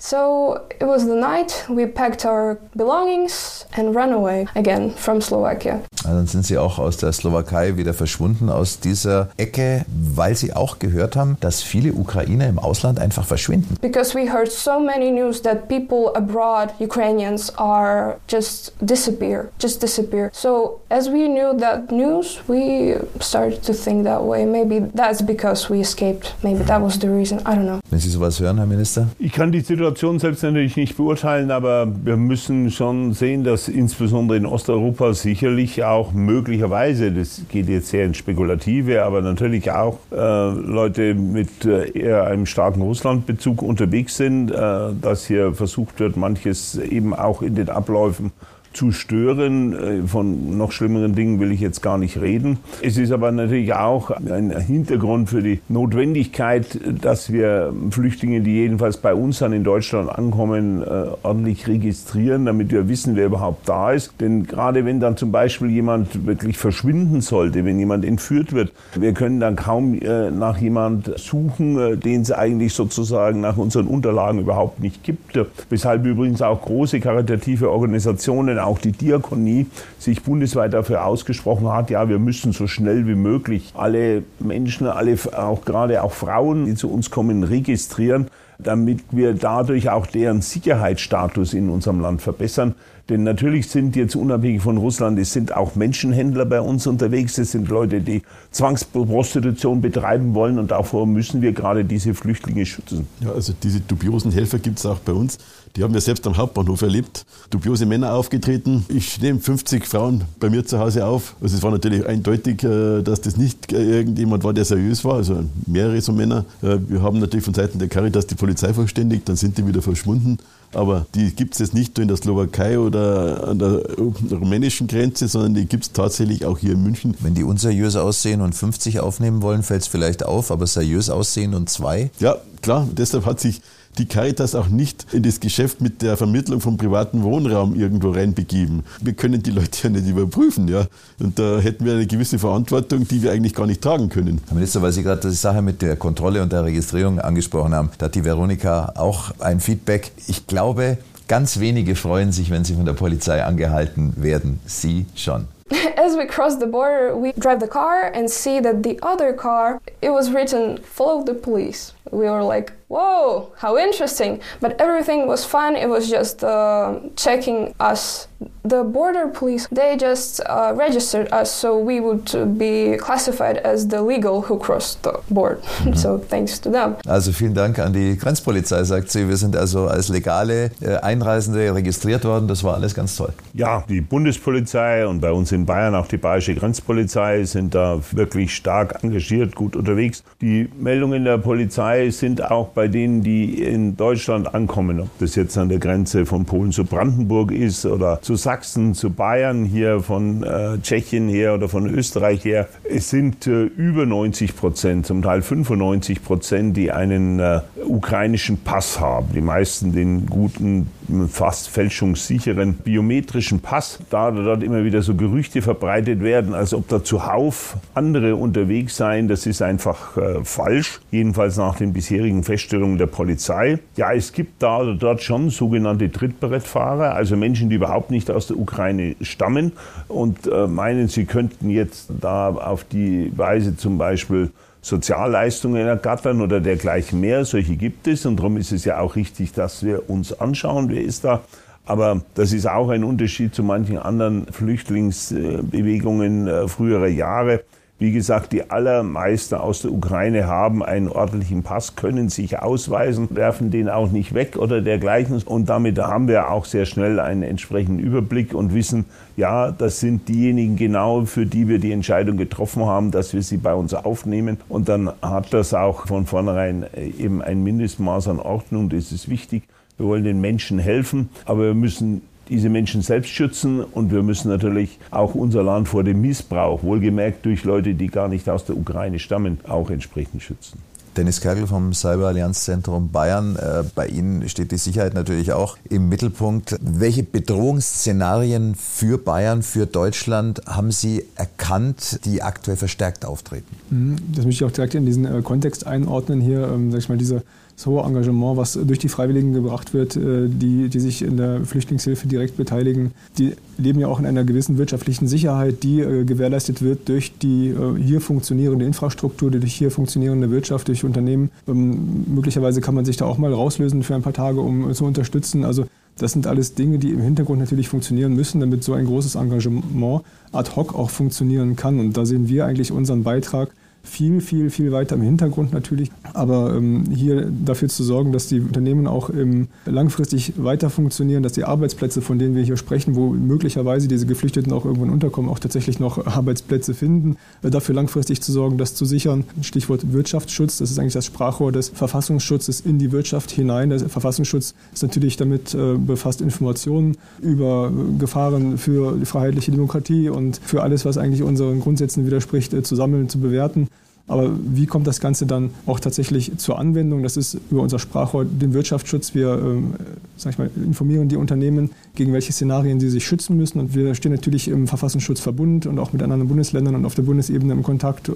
[0.00, 5.80] So it was the night, we packed our belongings and ran away again from Slovakia.
[6.04, 10.78] dann sind Sie auch aus der Slowakei wieder verschwunden, aus dieser Ecke, weil Sie auch
[10.78, 13.76] gehört haben, dass viele Ukrainer im Ausland einfach verschwinden.
[13.80, 20.30] Because we heard so many news that people abroad, Ukrainians, are just disappear, just disappear.
[20.32, 24.46] So as we knew that news, we started to think that way.
[24.46, 26.34] Maybe that's because we escaped.
[26.44, 27.40] Maybe that was the reason.
[27.40, 27.80] I don't know.
[27.90, 29.08] Wenn Sie sowas hören, Herr Minister?
[29.18, 34.38] Ich kann die Situation selbst natürlich nicht beurteilen, aber wir müssen schon sehen, dass insbesondere
[34.38, 39.98] in Osteuropa sicherlich auch auch möglicherweise, das geht jetzt sehr ins Spekulative, aber natürlich auch
[40.10, 44.54] äh, Leute mit äh, eher einem starken Russlandbezug unterwegs sind, äh,
[45.00, 48.32] dass hier versucht wird, manches eben auch in den Abläufen
[48.78, 49.72] zu stören.
[49.72, 52.58] Äh, von noch schlimmeren Dingen will ich jetzt gar nicht reden.
[52.80, 58.96] Es ist aber natürlich auch ein Hintergrund für die Notwendigkeit, dass wir Flüchtlinge, die jedenfalls
[58.96, 63.90] bei uns dann in Deutschland ankommen, äh, ordentlich registrieren, damit wir wissen, wer überhaupt da
[63.90, 64.12] ist.
[64.20, 69.12] Denn gerade wenn dann zum Beispiel jemand wirklich verschwinden sollte, wenn jemand entführt wird, wir
[69.12, 74.78] können dann kaum äh, nach jemand suchen, den es eigentlich sozusagen nach unseren Unterlagen überhaupt
[74.78, 75.38] nicht gibt.
[75.68, 79.66] Weshalb übrigens auch große karitative Organisationen auch die Diakonie
[79.98, 85.16] sich bundesweit dafür ausgesprochen hat, ja, wir müssen so schnell wie möglich alle Menschen, alle
[85.36, 88.28] auch gerade auch Frauen, die zu uns kommen, registrieren,
[88.58, 92.74] damit wir dadurch auch deren Sicherheitsstatus in unserem Land verbessern.
[93.08, 97.52] Denn natürlich sind jetzt unabhängig von Russland, es sind auch Menschenhändler bei uns unterwegs, es
[97.52, 98.22] sind Leute, die
[98.58, 103.06] Zwangsprostitution betreiben wollen und davor müssen wir gerade diese Flüchtlinge schützen.
[103.20, 105.38] Ja, also diese dubiosen Helfer gibt es auch bei uns.
[105.76, 107.24] Die haben wir selbst am Hauptbahnhof erlebt.
[107.50, 108.84] Dubiose Männer aufgetreten.
[108.88, 111.36] Ich nehme 50 Frauen bei mir zu Hause auf.
[111.40, 115.44] Also es war natürlich eindeutig, äh, dass das nicht irgendjemand war, der seriös war, also
[115.66, 116.44] mehrere so Männer.
[116.62, 119.82] Äh, wir haben natürlich von Seiten der Caritas die Polizei verständigt, dann sind die wieder
[119.82, 120.38] verschwunden.
[120.74, 123.82] Aber die gibt es jetzt nicht nur in der Slowakei oder an der
[124.30, 127.14] rumänischen Grenze, sondern die gibt es tatsächlich auch hier in München.
[127.20, 131.54] Wenn die unseriös aussehen und 50 aufnehmen wollen, fällt es vielleicht auf, aber seriös aussehen
[131.54, 132.10] und zwei?
[132.18, 132.88] Ja, klar.
[132.96, 133.60] Deshalb hat sich
[133.98, 138.84] die Caritas auch nicht in das Geschäft mit der Vermittlung von privatem Wohnraum irgendwo reinbegeben.
[139.00, 140.86] Wir können die Leute ja nicht überprüfen, ja.
[141.18, 144.40] Und da hätten wir eine gewisse Verantwortung, die wir eigentlich gar nicht tragen können.
[144.46, 147.90] Herr Minister, weil Sie gerade die Sache mit der Kontrolle und der Registrierung angesprochen haben,
[147.98, 150.12] da hat die Veronika auch ein Feedback.
[150.26, 154.60] Ich glaube, ganz wenige freuen sich, wenn sie von der Polizei angehalten werden.
[154.66, 155.46] Sie schon.
[155.96, 159.82] As we cross the border, we drive the car and see that the other car,
[160.00, 161.92] it was written, follow the police.
[162.10, 164.40] We were like, whoa, how interesting.
[164.60, 165.76] But everything was fine.
[165.76, 168.28] It was just uh, checking us.
[168.64, 174.00] The border police, they just uh, registered us so we would be classified as the
[174.02, 175.60] legal who crossed the board.
[175.80, 175.96] Mhm.
[175.96, 176.96] So thanks to them.
[177.06, 179.28] Also vielen Dank an die Grenzpolizei, sagt sie.
[179.28, 182.46] Wir sind also als legale äh, Einreisende registriert worden.
[182.46, 183.32] Das war alles ganz toll.
[183.54, 188.54] Ja, die Bundespolizei und bei uns in Bayern auch die Bayerische Grenzpolizei sind da wirklich
[188.54, 190.22] stark engagiert, gut unterwegs.
[190.40, 195.56] Die Meldungen der Polizei sind auch bei denen, die in Deutschland ankommen, ob das jetzt
[195.58, 200.42] an der Grenze von Polen zu Brandenburg ist oder zu Sachsen, zu Bayern, hier von
[200.42, 202.68] äh, Tschechien her oder von Österreich her.
[202.84, 209.00] Es sind äh, über 90 Prozent, zum Teil 95 Prozent, die einen äh, ukrainischen Pass
[209.00, 209.28] haben.
[209.34, 210.88] Die meisten den guten,
[211.28, 213.98] fast fälschungssicheren biometrischen Pass.
[214.10, 219.28] Da dort immer wieder so Gerüchte verbreitet werden, als ob da zuhauf andere unterwegs seien,
[219.28, 221.00] das ist einfach äh, falsch.
[221.10, 223.78] Jedenfalls nach den bisherigen bisherigen Feststellungen der Polizei.
[223.96, 228.46] Ja, es gibt da oder dort schon sogenannte Trittbrettfahrer, also Menschen, die überhaupt nicht aus
[228.46, 229.72] der Ukraine stammen
[230.08, 236.60] und äh, meinen, sie könnten jetzt da auf die Weise zum Beispiel Sozialleistungen ergattern oder
[236.60, 237.44] dergleichen mehr.
[237.44, 241.02] Solche gibt es und darum ist es ja auch richtig, dass wir uns anschauen, wer
[241.02, 241.42] ist da.
[241.84, 247.64] Aber das ist auch ein Unterschied zu manchen anderen Flüchtlingsbewegungen äh, früherer Jahre.
[248.00, 253.72] Wie gesagt, die allermeisten aus der Ukraine haben einen ordentlichen Pass, können sich ausweisen, werfen
[253.72, 255.42] den auch nicht weg oder dergleichen.
[255.44, 259.06] Und damit haben wir auch sehr schnell einen entsprechenden Überblick und wissen,
[259.36, 263.56] ja, das sind diejenigen genau, für die wir die Entscheidung getroffen haben, dass wir sie
[263.56, 264.58] bei uns aufnehmen.
[264.68, 266.86] Und dann hat das auch von vornherein
[267.18, 268.90] eben ein Mindestmaß an Ordnung.
[268.90, 269.64] Das ist wichtig.
[269.96, 274.48] Wir wollen den Menschen helfen, aber wir müssen diese Menschen selbst schützen und wir müssen
[274.48, 278.76] natürlich auch unser Land vor dem Missbrauch, wohlgemerkt durch Leute, die gar nicht aus der
[278.76, 280.78] Ukraine stammen, auch entsprechend schützen.
[281.18, 283.56] Dennis Kergel vom Cyberallianzzentrum Bayern.
[283.56, 286.78] Äh, bei Ihnen steht die Sicherheit natürlich auch im Mittelpunkt.
[286.80, 293.66] Welche Bedrohungsszenarien für Bayern, für Deutschland haben Sie erkannt, die aktuell verstärkt auftreten?
[293.90, 294.16] Mhm.
[294.32, 296.68] Das möchte ich auch direkt in diesen äh, Kontext einordnen hier.
[296.68, 297.42] Ähm, sag ich mal, diese
[297.78, 301.64] das hohe Engagement, was durch die Freiwilligen gebracht wird, äh, die, die sich in der
[301.64, 306.82] Flüchtlingshilfe direkt beteiligen, die leben ja auch in einer gewissen wirtschaftlichen Sicherheit, die äh, gewährleistet
[306.82, 311.50] wird durch die äh, hier funktionierende Infrastruktur, durch hier funktionierende Wirtschaft, durch Unternehmen.
[311.68, 315.04] Ähm, möglicherweise kann man sich da auch mal rauslösen für ein paar Tage, um zu
[315.04, 315.64] unterstützen.
[315.64, 315.86] Also
[316.18, 320.24] das sind alles Dinge, die im Hintergrund natürlich funktionieren müssen, damit so ein großes Engagement
[320.50, 322.00] ad hoc auch funktionieren kann.
[322.00, 323.70] Und da sehen wir eigentlich unseren Beitrag
[324.08, 326.10] viel, viel, viel weiter im Hintergrund natürlich.
[326.34, 331.52] Aber ähm, hier dafür zu sorgen, dass die Unternehmen auch ähm, langfristig weiter funktionieren, dass
[331.52, 335.58] die Arbeitsplätze, von denen wir hier sprechen, wo möglicherweise diese Geflüchteten auch irgendwann unterkommen, auch
[335.58, 339.44] tatsächlich noch Arbeitsplätze finden, äh, dafür langfristig zu sorgen, das zu sichern.
[339.62, 343.90] Stichwort Wirtschaftsschutz, das ist eigentlich das Sprachrohr des Verfassungsschutzes in die Wirtschaft hinein.
[343.90, 350.60] Der Verfassungsschutz ist natürlich damit äh, befasst, Informationen über Gefahren für die freiheitliche Demokratie und
[350.64, 353.88] für alles, was eigentlich unseren Grundsätzen widerspricht, äh, zu sammeln, zu bewerten.
[354.28, 357.22] Aber wie kommt das Ganze dann auch tatsächlich zur Anwendung?
[357.22, 359.34] Das ist über unser Sprachrohr den Wirtschaftsschutz.
[359.34, 359.94] Wir ähm,
[360.36, 363.80] sag ich mal, informieren die Unternehmen, gegen welche Szenarien sie sich schützen müssen.
[363.80, 367.72] Und wir stehen natürlich im Verfassungsschutzverbund und auch mit anderen Bundesländern und auf der Bundesebene
[367.72, 368.32] im Kontakt, äh,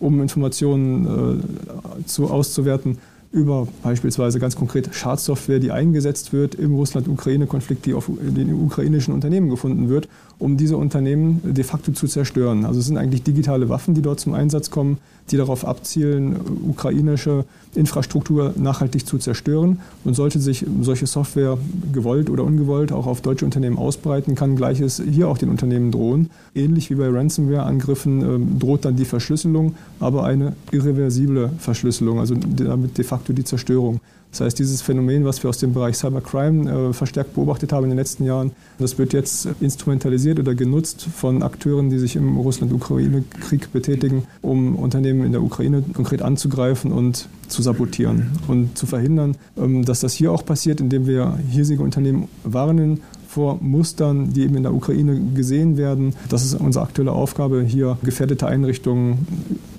[0.00, 2.98] um Informationen äh, zu, auszuwerten
[3.34, 9.50] über beispielsweise ganz konkret Schadsoftware, die eingesetzt wird im Russland-Ukraine-Konflikt, die auf den ukrainischen Unternehmen
[9.50, 10.08] gefunden wird,
[10.38, 12.64] um diese Unternehmen de facto zu zerstören.
[12.64, 14.98] Also es sind eigentlich digitale Waffen, die dort zum Einsatz kommen,
[15.30, 16.36] die darauf abzielen,
[16.68, 19.80] ukrainische Infrastruktur nachhaltig zu zerstören.
[20.04, 21.58] Und sollte sich solche Software
[21.92, 26.30] gewollt oder ungewollt auch auf deutsche Unternehmen ausbreiten, kann Gleiches hier auch den Unternehmen drohen.
[26.54, 32.98] Ähnlich wie bei Ransomware-Angriffen äh, droht dann die Verschlüsselung, aber eine irreversible Verschlüsselung, also damit
[32.98, 34.00] de facto die Zerstörung.
[34.34, 37.90] Das heißt, dieses Phänomen, was wir aus dem Bereich Cybercrime äh, verstärkt beobachtet haben in
[37.90, 38.50] den letzten Jahren,
[38.80, 45.24] das wird jetzt instrumentalisiert oder genutzt von Akteuren, die sich im Russland-Ukraine-Krieg betätigen, um Unternehmen
[45.24, 50.32] in der Ukraine konkret anzugreifen und zu sabotieren und zu verhindern, ähm, dass das hier
[50.32, 55.76] auch passiert, indem wir hiesige Unternehmen warnen vor Mustern, die eben in der Ukraine gesehen
[55.76, 56.14] werden.
[56.28, 59.26] Das ist unsere aktuelle Aufgabe, hier gefährdete Einrichtungen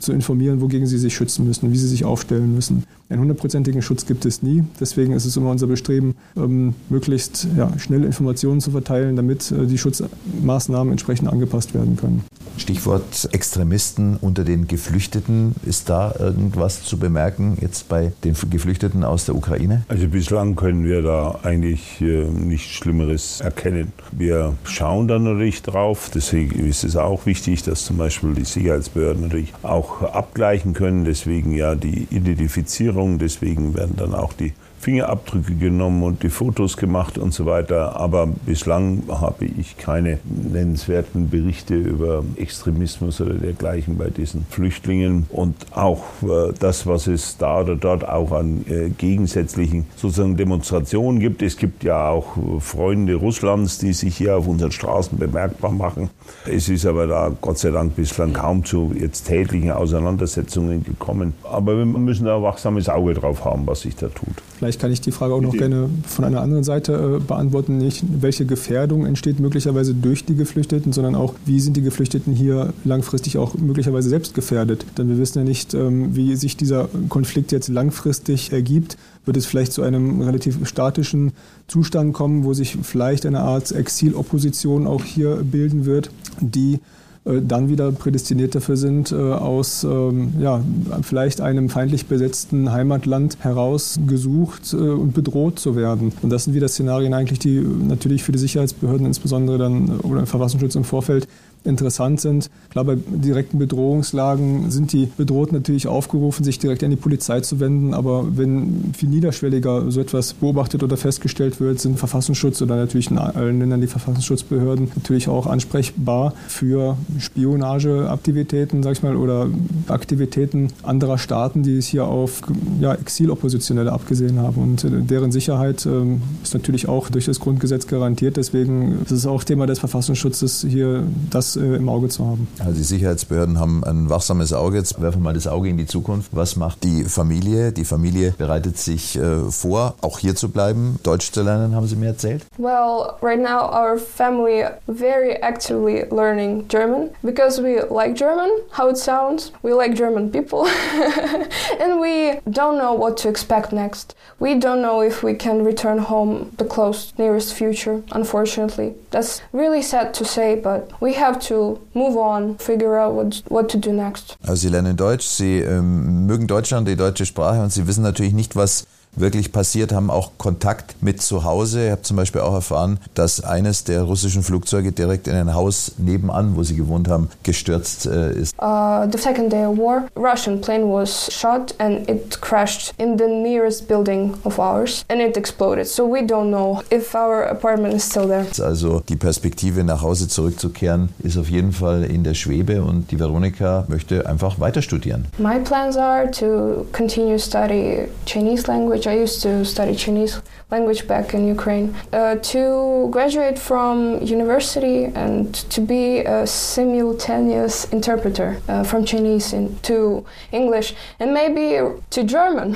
[0.06, 2.84] zu informieren, wogegen sie sich schützen müssen, wie sie sich aufstellen müssen.
[3.10, 4.64] Einen hundertprozentigen Schutz gibt es nie.
[4.80, 9.68] Deswegen ist es immer unser Bestreben, ähm, möglichst ja, schnelle Informationen zu verteilen, damit äh,
[9.68, 12.24] die Schutzmaßnahmen entsprechend angepasst werden können.
[12.58, 15.56] Stichwort Extremisten unter den Geflüchteten.
[15.66, 19.84] Ist da irgendwas zu bemerken jetzt bei den Geflüchteten aus der Ukraine?
[19.88, 23.92] Also bislang können wir da eigentlich äh, nichts Schlimmeres erkennen.
[24.12, 26.10] Wir schauen da natürlich drauf.
[26.14, 31.06] Deswegen ist es auch wichtig, dass zum Beispiel die Sicherheitsbehörden natürlich auch abgleichen können.
[31.06, 33.20] Deswegen ja die Identifizierung.
[33.20, 37.96] Deswegen werden dann auch die Fingerabdrücke genommen und die Fotos gemacht und so weiter.
[37.96, 45.26] Aber bislang habe ich keine nennenswerten Berichte über Extremismus oder dergleichen bei diesen Flüchtlingen.
[45.30, 51.20] Und auch äh, das, was es da oder dort auch an äh, gegensätzlichen sozusagen Demonstrationen
[51.20, 51.42] gibt.
[51.42, 56.10] Es gibt ja auch Freunde Russlands, die sich hier auf unseren Straßen bemerkbar machen.
[56.46, 61.34] Es ist aber da Gott sei Dank bislang kaum zu jetzt tätlichen Auseinandersetzungen gekommen.
[61.44, 64.36] Aber wir müssen da ein wachsames Auge drauf haben, was sich da tut.
[64.66, 67.78] Vielleicht kann ich die Frage auch noch gerne von einer anderen Seite äh, beantworten.
[67.78, 72.74] Nicht, welche Gefährdung entsteht möglicherweise durch die Geflüchteten, sondern auch, wie sind die Geflüchteten hier
[72.84, 74.84] langfristig auch möglicherweise selbst gefährdet?
[74.98, 78.98] Denn wir wissen ja nicht, ähm, wie sich dieser Konflikt jetzt langfristig ergibt.
[79.26, 81.34] Wird es vielleicht zu einem relativ statischen
[81.68, 86.10] Zustand kommen, wo sich vielleicht eine Art Exilopposition auch hier bilden wird,
[86.40, 86.80] die
[87.26, 90.62] dann wieder prädestiniert dafür sind, äh, aus ähm, ja,
[91.02, 96.14] vielleicht einem feindlich besetzten Heimatland heraus gesucht äh, und bedroht zu werden.
[96.22, 100.76] Und das sind wieder Szenarien eigentlich, die natürlich für die Sicherheitsbehörden insbesondere dann oder Verfassungsschutz
[100.76, 101.28] im Vorfeld
[101.66, 102.50] interessant sind.
[102.70, 107.60] Klar, bei direkten Bedrohungslagen sind die Bedrohten natürlich aufgerufen, sich direkt an die Polizei zu
[107.60, 107.94] wenden.
[107.94, 113.18] Aber wenn viel niederschwelliger so etwas beobachtet oder festgestellt wird, sind Verfassungsschutz oder natürlich in
[113.18, 119.48] allen Ländern die Verfassungsschutzbehörden natürlich auch ansprechbar für Spionageaktivitäten, sag ich mal, oder
[119.88, 122.42] Aktivitäten anderer Staaten, die es hier auf
[122.80, 124.62] ja, Exiloppositionelle abgesehen haben.
[124.62, 128.38] Und äh, deren Sicherheit ähm, ist natürlich auch durch das Grundgesetz garantiert.
[128.38, 132.48] Deswegen ist es auch Thema des Verfassungsschutzes hier, das äh, im Auge zu haben.
[132.60, 134.78] Also die Sicherheitsbehörden haben ein wachsames Auge.
[134.78, 136.30] Jetzt werfen wir mal das Auge in die Zukunft.
[136.34, 137.72] Was macht die Familie?
[137.72, 141.96] Die Familie bereitet sich äh, vor, auch hier zu bleiben, Deutsch zu lernen, haben Sie
[141.96, 142.46] mir erzählt?
[142.58, 148.98] Well, right now our family very actively learning German because we like German, how it
[148.98, 149.52] sounds.
[149.62, 150.66] We like German people.
[151.80, 154.16] and we don't know what to expect next.
[154.40, 158.96] We don't know if we can return home the close nearest future, unfortunately.
[159.12, 163.70] That's really sad to say, but we have to move on, figure out what, what
[163.70, 164.38] to do next.
[164.42, 168.34] Also Sie lernen Deutsch, Sie ähm, mögen Deutschland, die deutsche Sprache und Sie wissen natürlich
[168.34, 171.86] nicht, was wirklich passiert, haben auch Kontakt mit zu Hause.
[171.86, 175.94] Ich habe zum Beispiel auch erfahren, dass eines der russischen Flugzeuge direkt in ein Haus
[175.98, 178.56] nebenan, wo sie gewohnt haben, gestürzt äh, ist.
[178.62, 183.28] Uh, the second day of war, Russian plane was shot and it crashed in the
[183.28, 185.88] nearest building of ours and it exploded.
[185.88, 188.46] So we don't know if our apartment is still there.
[188.62, 193.20] Also die Perspektive nach Hause zurückzukehren ist auf jeden Fall in der Schwebe und die
[193.20, 195.26] Veronika möchte einfach weiter studieren.
[195.38, 200.42] My plans are to continue study Chinese language I used to study Chinese
[200.72, 208.58] language back in Ukraine, uh, to graduate from university and to be a simultaneous interpreter
[208.68, 211.80] uh, from Chinese into English and maybe
[212.10, 212.76] to German.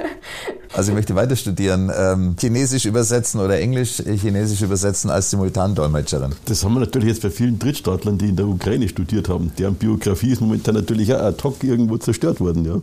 [0.74, 6.34] also ich möchte weiter studieren, ähm, Chinesisch übersetzen oder Englisch äh, Chinesisch übersetzen als Simultandolmetscherin.
[6.46, 9.52] Das haben wir natürlich jetzt bei vielen Drittstaatlern, die in der Ukraine studiert haben.
[9.58, 12.64] Deren Biografie ist momentan natürlich auch ad hoc irgendwo zerstört worden.
[12.64, 12.80] Ja.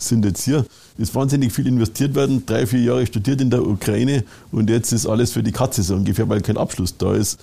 [0.00, 0.64] Sind jetzt hier
[1.00, 5.06] ist wahnsinnig viel investiert worden, drei, vier Jahre studiert in der Ukraine und jetzt ist
[5.06, 7.38] alles für die Katze so ungefähr, weil kein Abschluss da ist.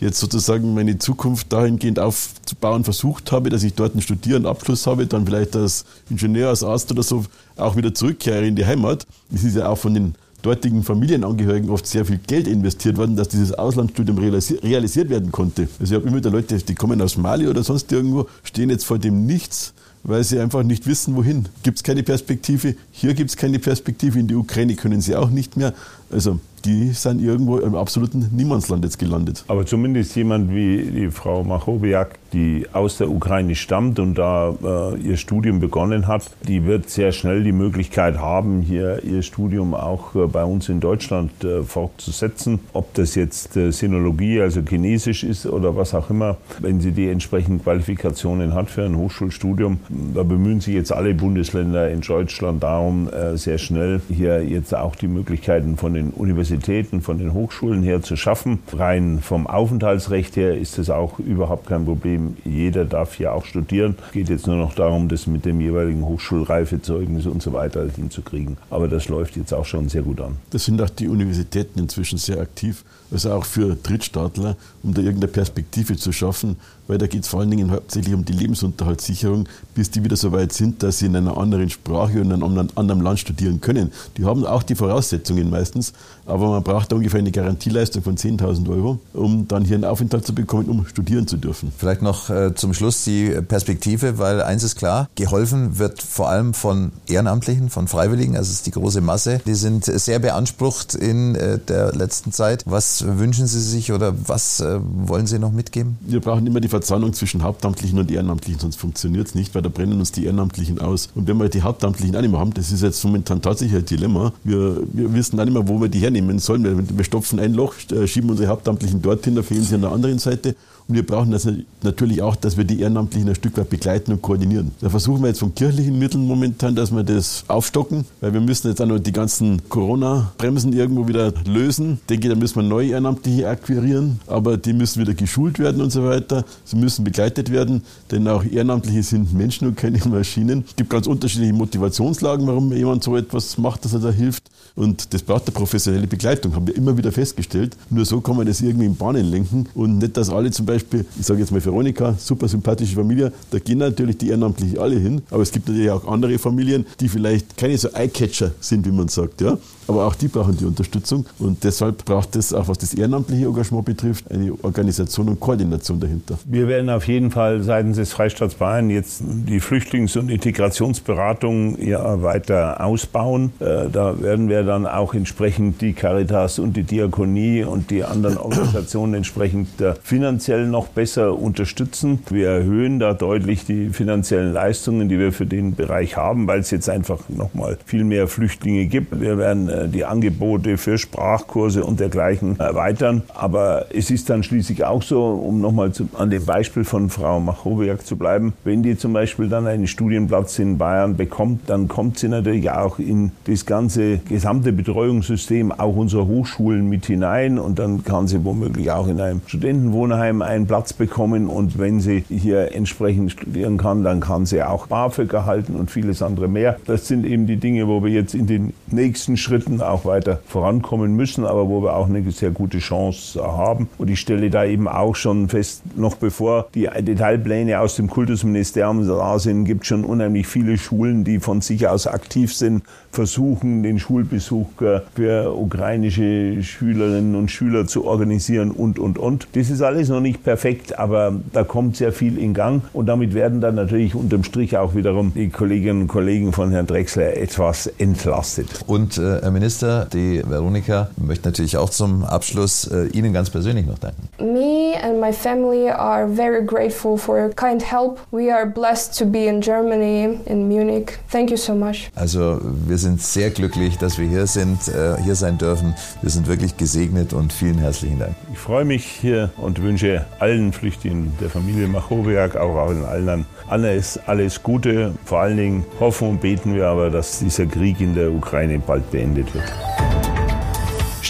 [0.00, 5.06] Jetzt sozusagen meine Zukunft dahingehend aufzubauen versucht habe, dass ich dort einen Studieren Abschluss habe,
[5.06, 7.24] dann vielleicht als Ingenieur, als Arzt oder so
[7.56, 9.06] auch wieder zurückkehre in die Heimat.
[9.32, 13.28] Es ist ja auch von den dortigen Familienangehörigen oft sehr viel Geld investiert worden, dass
[13.28, 15.68] dieses Auslandsstudium realisiert werden konnte.
[15.80, 18.84] Also ich habe immer wieder Leute, die kommen aus Mali oder sonst irgendwo, stehen jetzt
[18.84, 19.72] vor dem Nichts
[20.04, 21.48] weil sie einfach nicht wissen, wohin.
[21.62, 22.76] Gibt es keine Perspektive?
[22.92, 24.18] Hier gibt es keine Perspektive.
[24.18, 25.74] In die Ukraine können sie auch nicht mehr.
[26.10, 29.44] Also die sind irgendwo im absoluten Niemandsland jetzt gelandet.
[29.48, 34.98] Aber zumindest jemand wie die Frau Machowiak, die aus der Ukraine stammt und da äh,
[35.00, 40.14] ihr Studium begonnen hat, die wird sehr schnell die Möglichkeit haben, hier ihr Studium auch
[40.14, 42.60] äh, bei uns in Deutschland äh, fortzusetzen.
[42.72, 47.08] Ob das jetzt äh, Sinologie, also Chinesisch ist oder was auch immer, wenn sie die
[47.08, 49.80] entsprechenden Qualifikationen hat für ein Hochschulstudium,
[50.14, 54.96] da bemühen sich jetzt alle Bundesländer in Deutschland darum, äh, sehr schnell hier jetzt auch
[54.96, 58.60] die Möglichkeiten von den Universitäten Universitäten, von den Hochschulen her zu schaffen.
[58.72, 62.36] Rein vom Aufenthaltsrecht her ist das auch überhaupt kein Problem.
[62.44, 63.96] Jeder darf hier auch studieren.
[64.06, 68.56] Es geht jetzt nur noch darum, das mit dem jeweiligen Hochschulreifezeugnis und so weiter hinzukriegen.
[68.70, 70.36] Aber das läuft jetzt auch schon sehr gut an.
[70.50, 75.32] Das sind auch die Universitäten inzwischen sehr aktiv, also auch für Drittstaatler, um da irgendeine
[75.32, 79.90] Perspektive zu schaffen, weil da geht es vor allen Dingen hauptsächlich um die Lebensunterhaltssicherung, bis
[79.90, 83.00] die wieder so weit sind, dass sie in einer anderen Sprache und in einem anderen
[83.00, 83.90] Land studieren können.
[84.16, 85.92] Die haben auch die Voraussetzungen meistens,
[86.26, 90.26] aber man braucht da ungefähr eine Garantieleistung von 10.000 Euro, um dann hier einen Aufenthalt
[90.26, 91.72] zu bekommen, um studieren zu dürfen.
[91.76, 96.54] Vielleicht noch äh, zum Schluss die Perspektive, weil eins ist klar, geholfen wird vor allem
[96.54, 99.40] von Ehrenamtlichen, von Freiwilligen, also ist die große Masse.
[99.46, 102.64] Die sind sehr beansprucht in äh, der letzten Zeit.
[102.66, 105.98] Was wünschen Sie sich oder was äh, wollen Sie noch mitgeben?
[106.00, 109.68] Wir brauchen immer die Verzahnung zwischen Hauptamtlichen und Ehrenamtlichen, sonst funktioniert es nicht, weil da
[109.68, 111.08] brennen uns die Ehrenamtlichen aus.
[111.14, 113.86] Und wenn wir die Hauptamtlichen auch nicht mehr haben, das ist jetzt momentan tatsächlich ein
[113.86, 114.32] Dilemma.
[114.44, 116.64] Wir, wir wissen auch nicht mehr, wo wir die hernehmen sollen.
[116.64, 119.92] Wir, wir stopfen ein Loch, äh, schieben unsere Hauptamtlichen dorthin, da fehlen sie an der
[119.92, 120.54] anderen Seite.
[120.86, 121.48] Und wir brauchen das
[121.82, 124.70] natürlich auch, dass wir die Ehrenamtlichen ein Stück weit begleiten und koordinieren.
[124.80, 128.68] Da versuchen wir jetzt von kirchlichen Mitteln momentan, dass wir das aufstocken, weil wir müssen
[128.68, 131.98] jetzt auch noch die ganzen Corona-Bremsen irgendwo wieder lösen.
[132.02, 135.90] Ich denke, da müssen wir neue Ehrenamtliche akquirieren, aber die müssen wieder geschult werden und
[135.90, 136.44] so weiter.
[136.64, 140.64] Sie müssen begleitet werden, denn auch Ehrenamtliche sind Menschen und keine Maschinen.
[140.68, 144.50] Es gibt ganz unterschiedliche Motivationslagen, warum jemand so etwas macht, dass er da hilft.
[144.76, 147.76] Und das braucht eine professionelle Begleitung, haben wir immer wieder festgestellt.
[147.90, 150.73] Nur so kann man das irgendwie in Bahnen lenken und nicht, dass alle zum Beispiel,
[150.76, 155.22] ich sage jetzt mal Veronika, super sympathische Familie, da gehen natürlich die Ehrenamtlichen alle hin,
[155.30, 159.08] aber es gibt natürlich auch andere Familien, die vielleicht keine so Eyecatcher sind, wie man
[159.08, 159.58] sagt, ja.
[159.88, 163.84] Aber auch die brauchen die Unterstützung und deshalb braucht es auch, was das ehrenamtliche Engagement
[163.84, 166.38] betrifft, eine Organisation und Koordination dahinter.
[166.44, 172.22] Wir werden auf jeden Fall seitens des Freistaats Bayern jetzt die Flüchtlings- und Integrationsberatung ja
[172.22, 173.52] weiter ausbauen.
[173.60, 178.38] Äh, da werden wir dann auch entsprechend die Caritas und die Diakonie und die anderen
[178.38, 182.20] Organisationen entsprechend äh, finanziell noch besser unterstützen.
[182.30, 186.70] Wir erhöhen da deutlich die finanziellen Leistungen, die wir für den Bereich haben, weil es
[186.70, 189.20] jetzt einfach nochmal viel mehr Flüchtlinge gibt.
[189.20, 193.22] Wir werden äh, die Angebote für Sprachkurse und dergleichen erweitern.
[193.34, 198.06] Aber es ist dann schließlich auch so, um nochmal an dem Beispiel von Frau Machowiak
[198.06, 202.28] zu bleiben, wenn die zum Beispiel dann einen Studienplatz in Bayern bekommt, dann kommt sie
[202.28, 208.26] natürlich auch in das ganze gesamte Betreuungssystem auch unserer Hochschulen mit hinein und dann kann
[208.26, 213.76] sie womöglich auch in einem Studentenwohnheim einen Platz bekommen und wenn sie hier entsprechend studieren
[213.76, 216.76] kann, dann kann sie auch BAföG erhalten und vieles andere mehr.
[216.86, 221.16] Das sind eben die Dinge, wo wir jetzt in den nächsten Schritten auch weiter vorankommen
[221.16, 223.88] müssen, aber wo wir auch eine sehr gute Chance haben.
[223.98, 229.06] Und ich stelle da eben auch schon fest, noch bevor die Detailpläne aus dem Kultusministerium
[229.06, 233.82] da sind, gibt es schon unheimlich viele Schulen, die von sich aus aktiv sind, versuchen,
[233.82, 239.48] den Schulbesuch äh, für ukrainische Schülerinnen und Schüler zu organisieren und, und, und.
[239.52, 243.34] Das ist alles noch nicht perfekt, aber da kommt sehr viel in Gang und damit
[243.34, 247.86] werden dann natürlich unterm Strich auch wiederum die Kolleginnen und Kollegen von Herrn Drechsler etwas
[247.98, 248.80] entlastet.
[248.86, 253.98] Und äh, Minister, die Veronika möchte natürlich auch zum Abschluss äh, Ihnen ganz persönlich noch
[253.98, 254.28] danken.
[254.38, 258.18] Me and my family are very grateful for your kind help.
[258.32, 261.12] We are blessed to be in Germany, in Munich.
[261.30, 262.10] Thank you so much.
[262.16, 265.94] Also wir sind sehr glücklich, dass wir hier sind, äh, hier sein dürfen.
[266.20, 268.34] Wir sind wirklich gesegnet und vielen herzlichen Dank.
[268.52, 274.18] Ich freue mich hier und wünsche allen Flüchtlingen der Familie Machowiak, auch allen anderen, alles,
[274.26, 275.12] alles Gute.
[275.24, 279.08] Vor allen Dingen hoffen und beten wir aber, dass dieser Krieg in der Ukraine bald
[279.12, 279.70] beendet wird.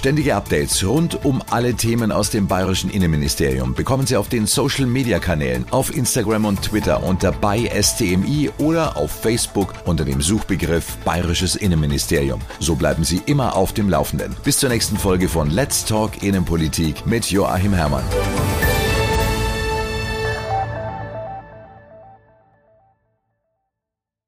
[0.05, 4.85] Ständige Updates rund um alle Themen aus dem bayerischen Innenministerium bekommen Sie auf den Social
[4.85, 10.99] Media Kanälen, auf Instagram und Twitter unter bei STMI oder auf Facebook unter dem Suchbegriff
[11.07, 12.43] Bayerisches Innenministerium.
[12.61, 14.37] So bleiben Sie immer auf dem Laufenden.
[14.45, 18.05] Bis zur nächsten Folge von Let's Talk Innenpolitik mit Joachim Herrmann.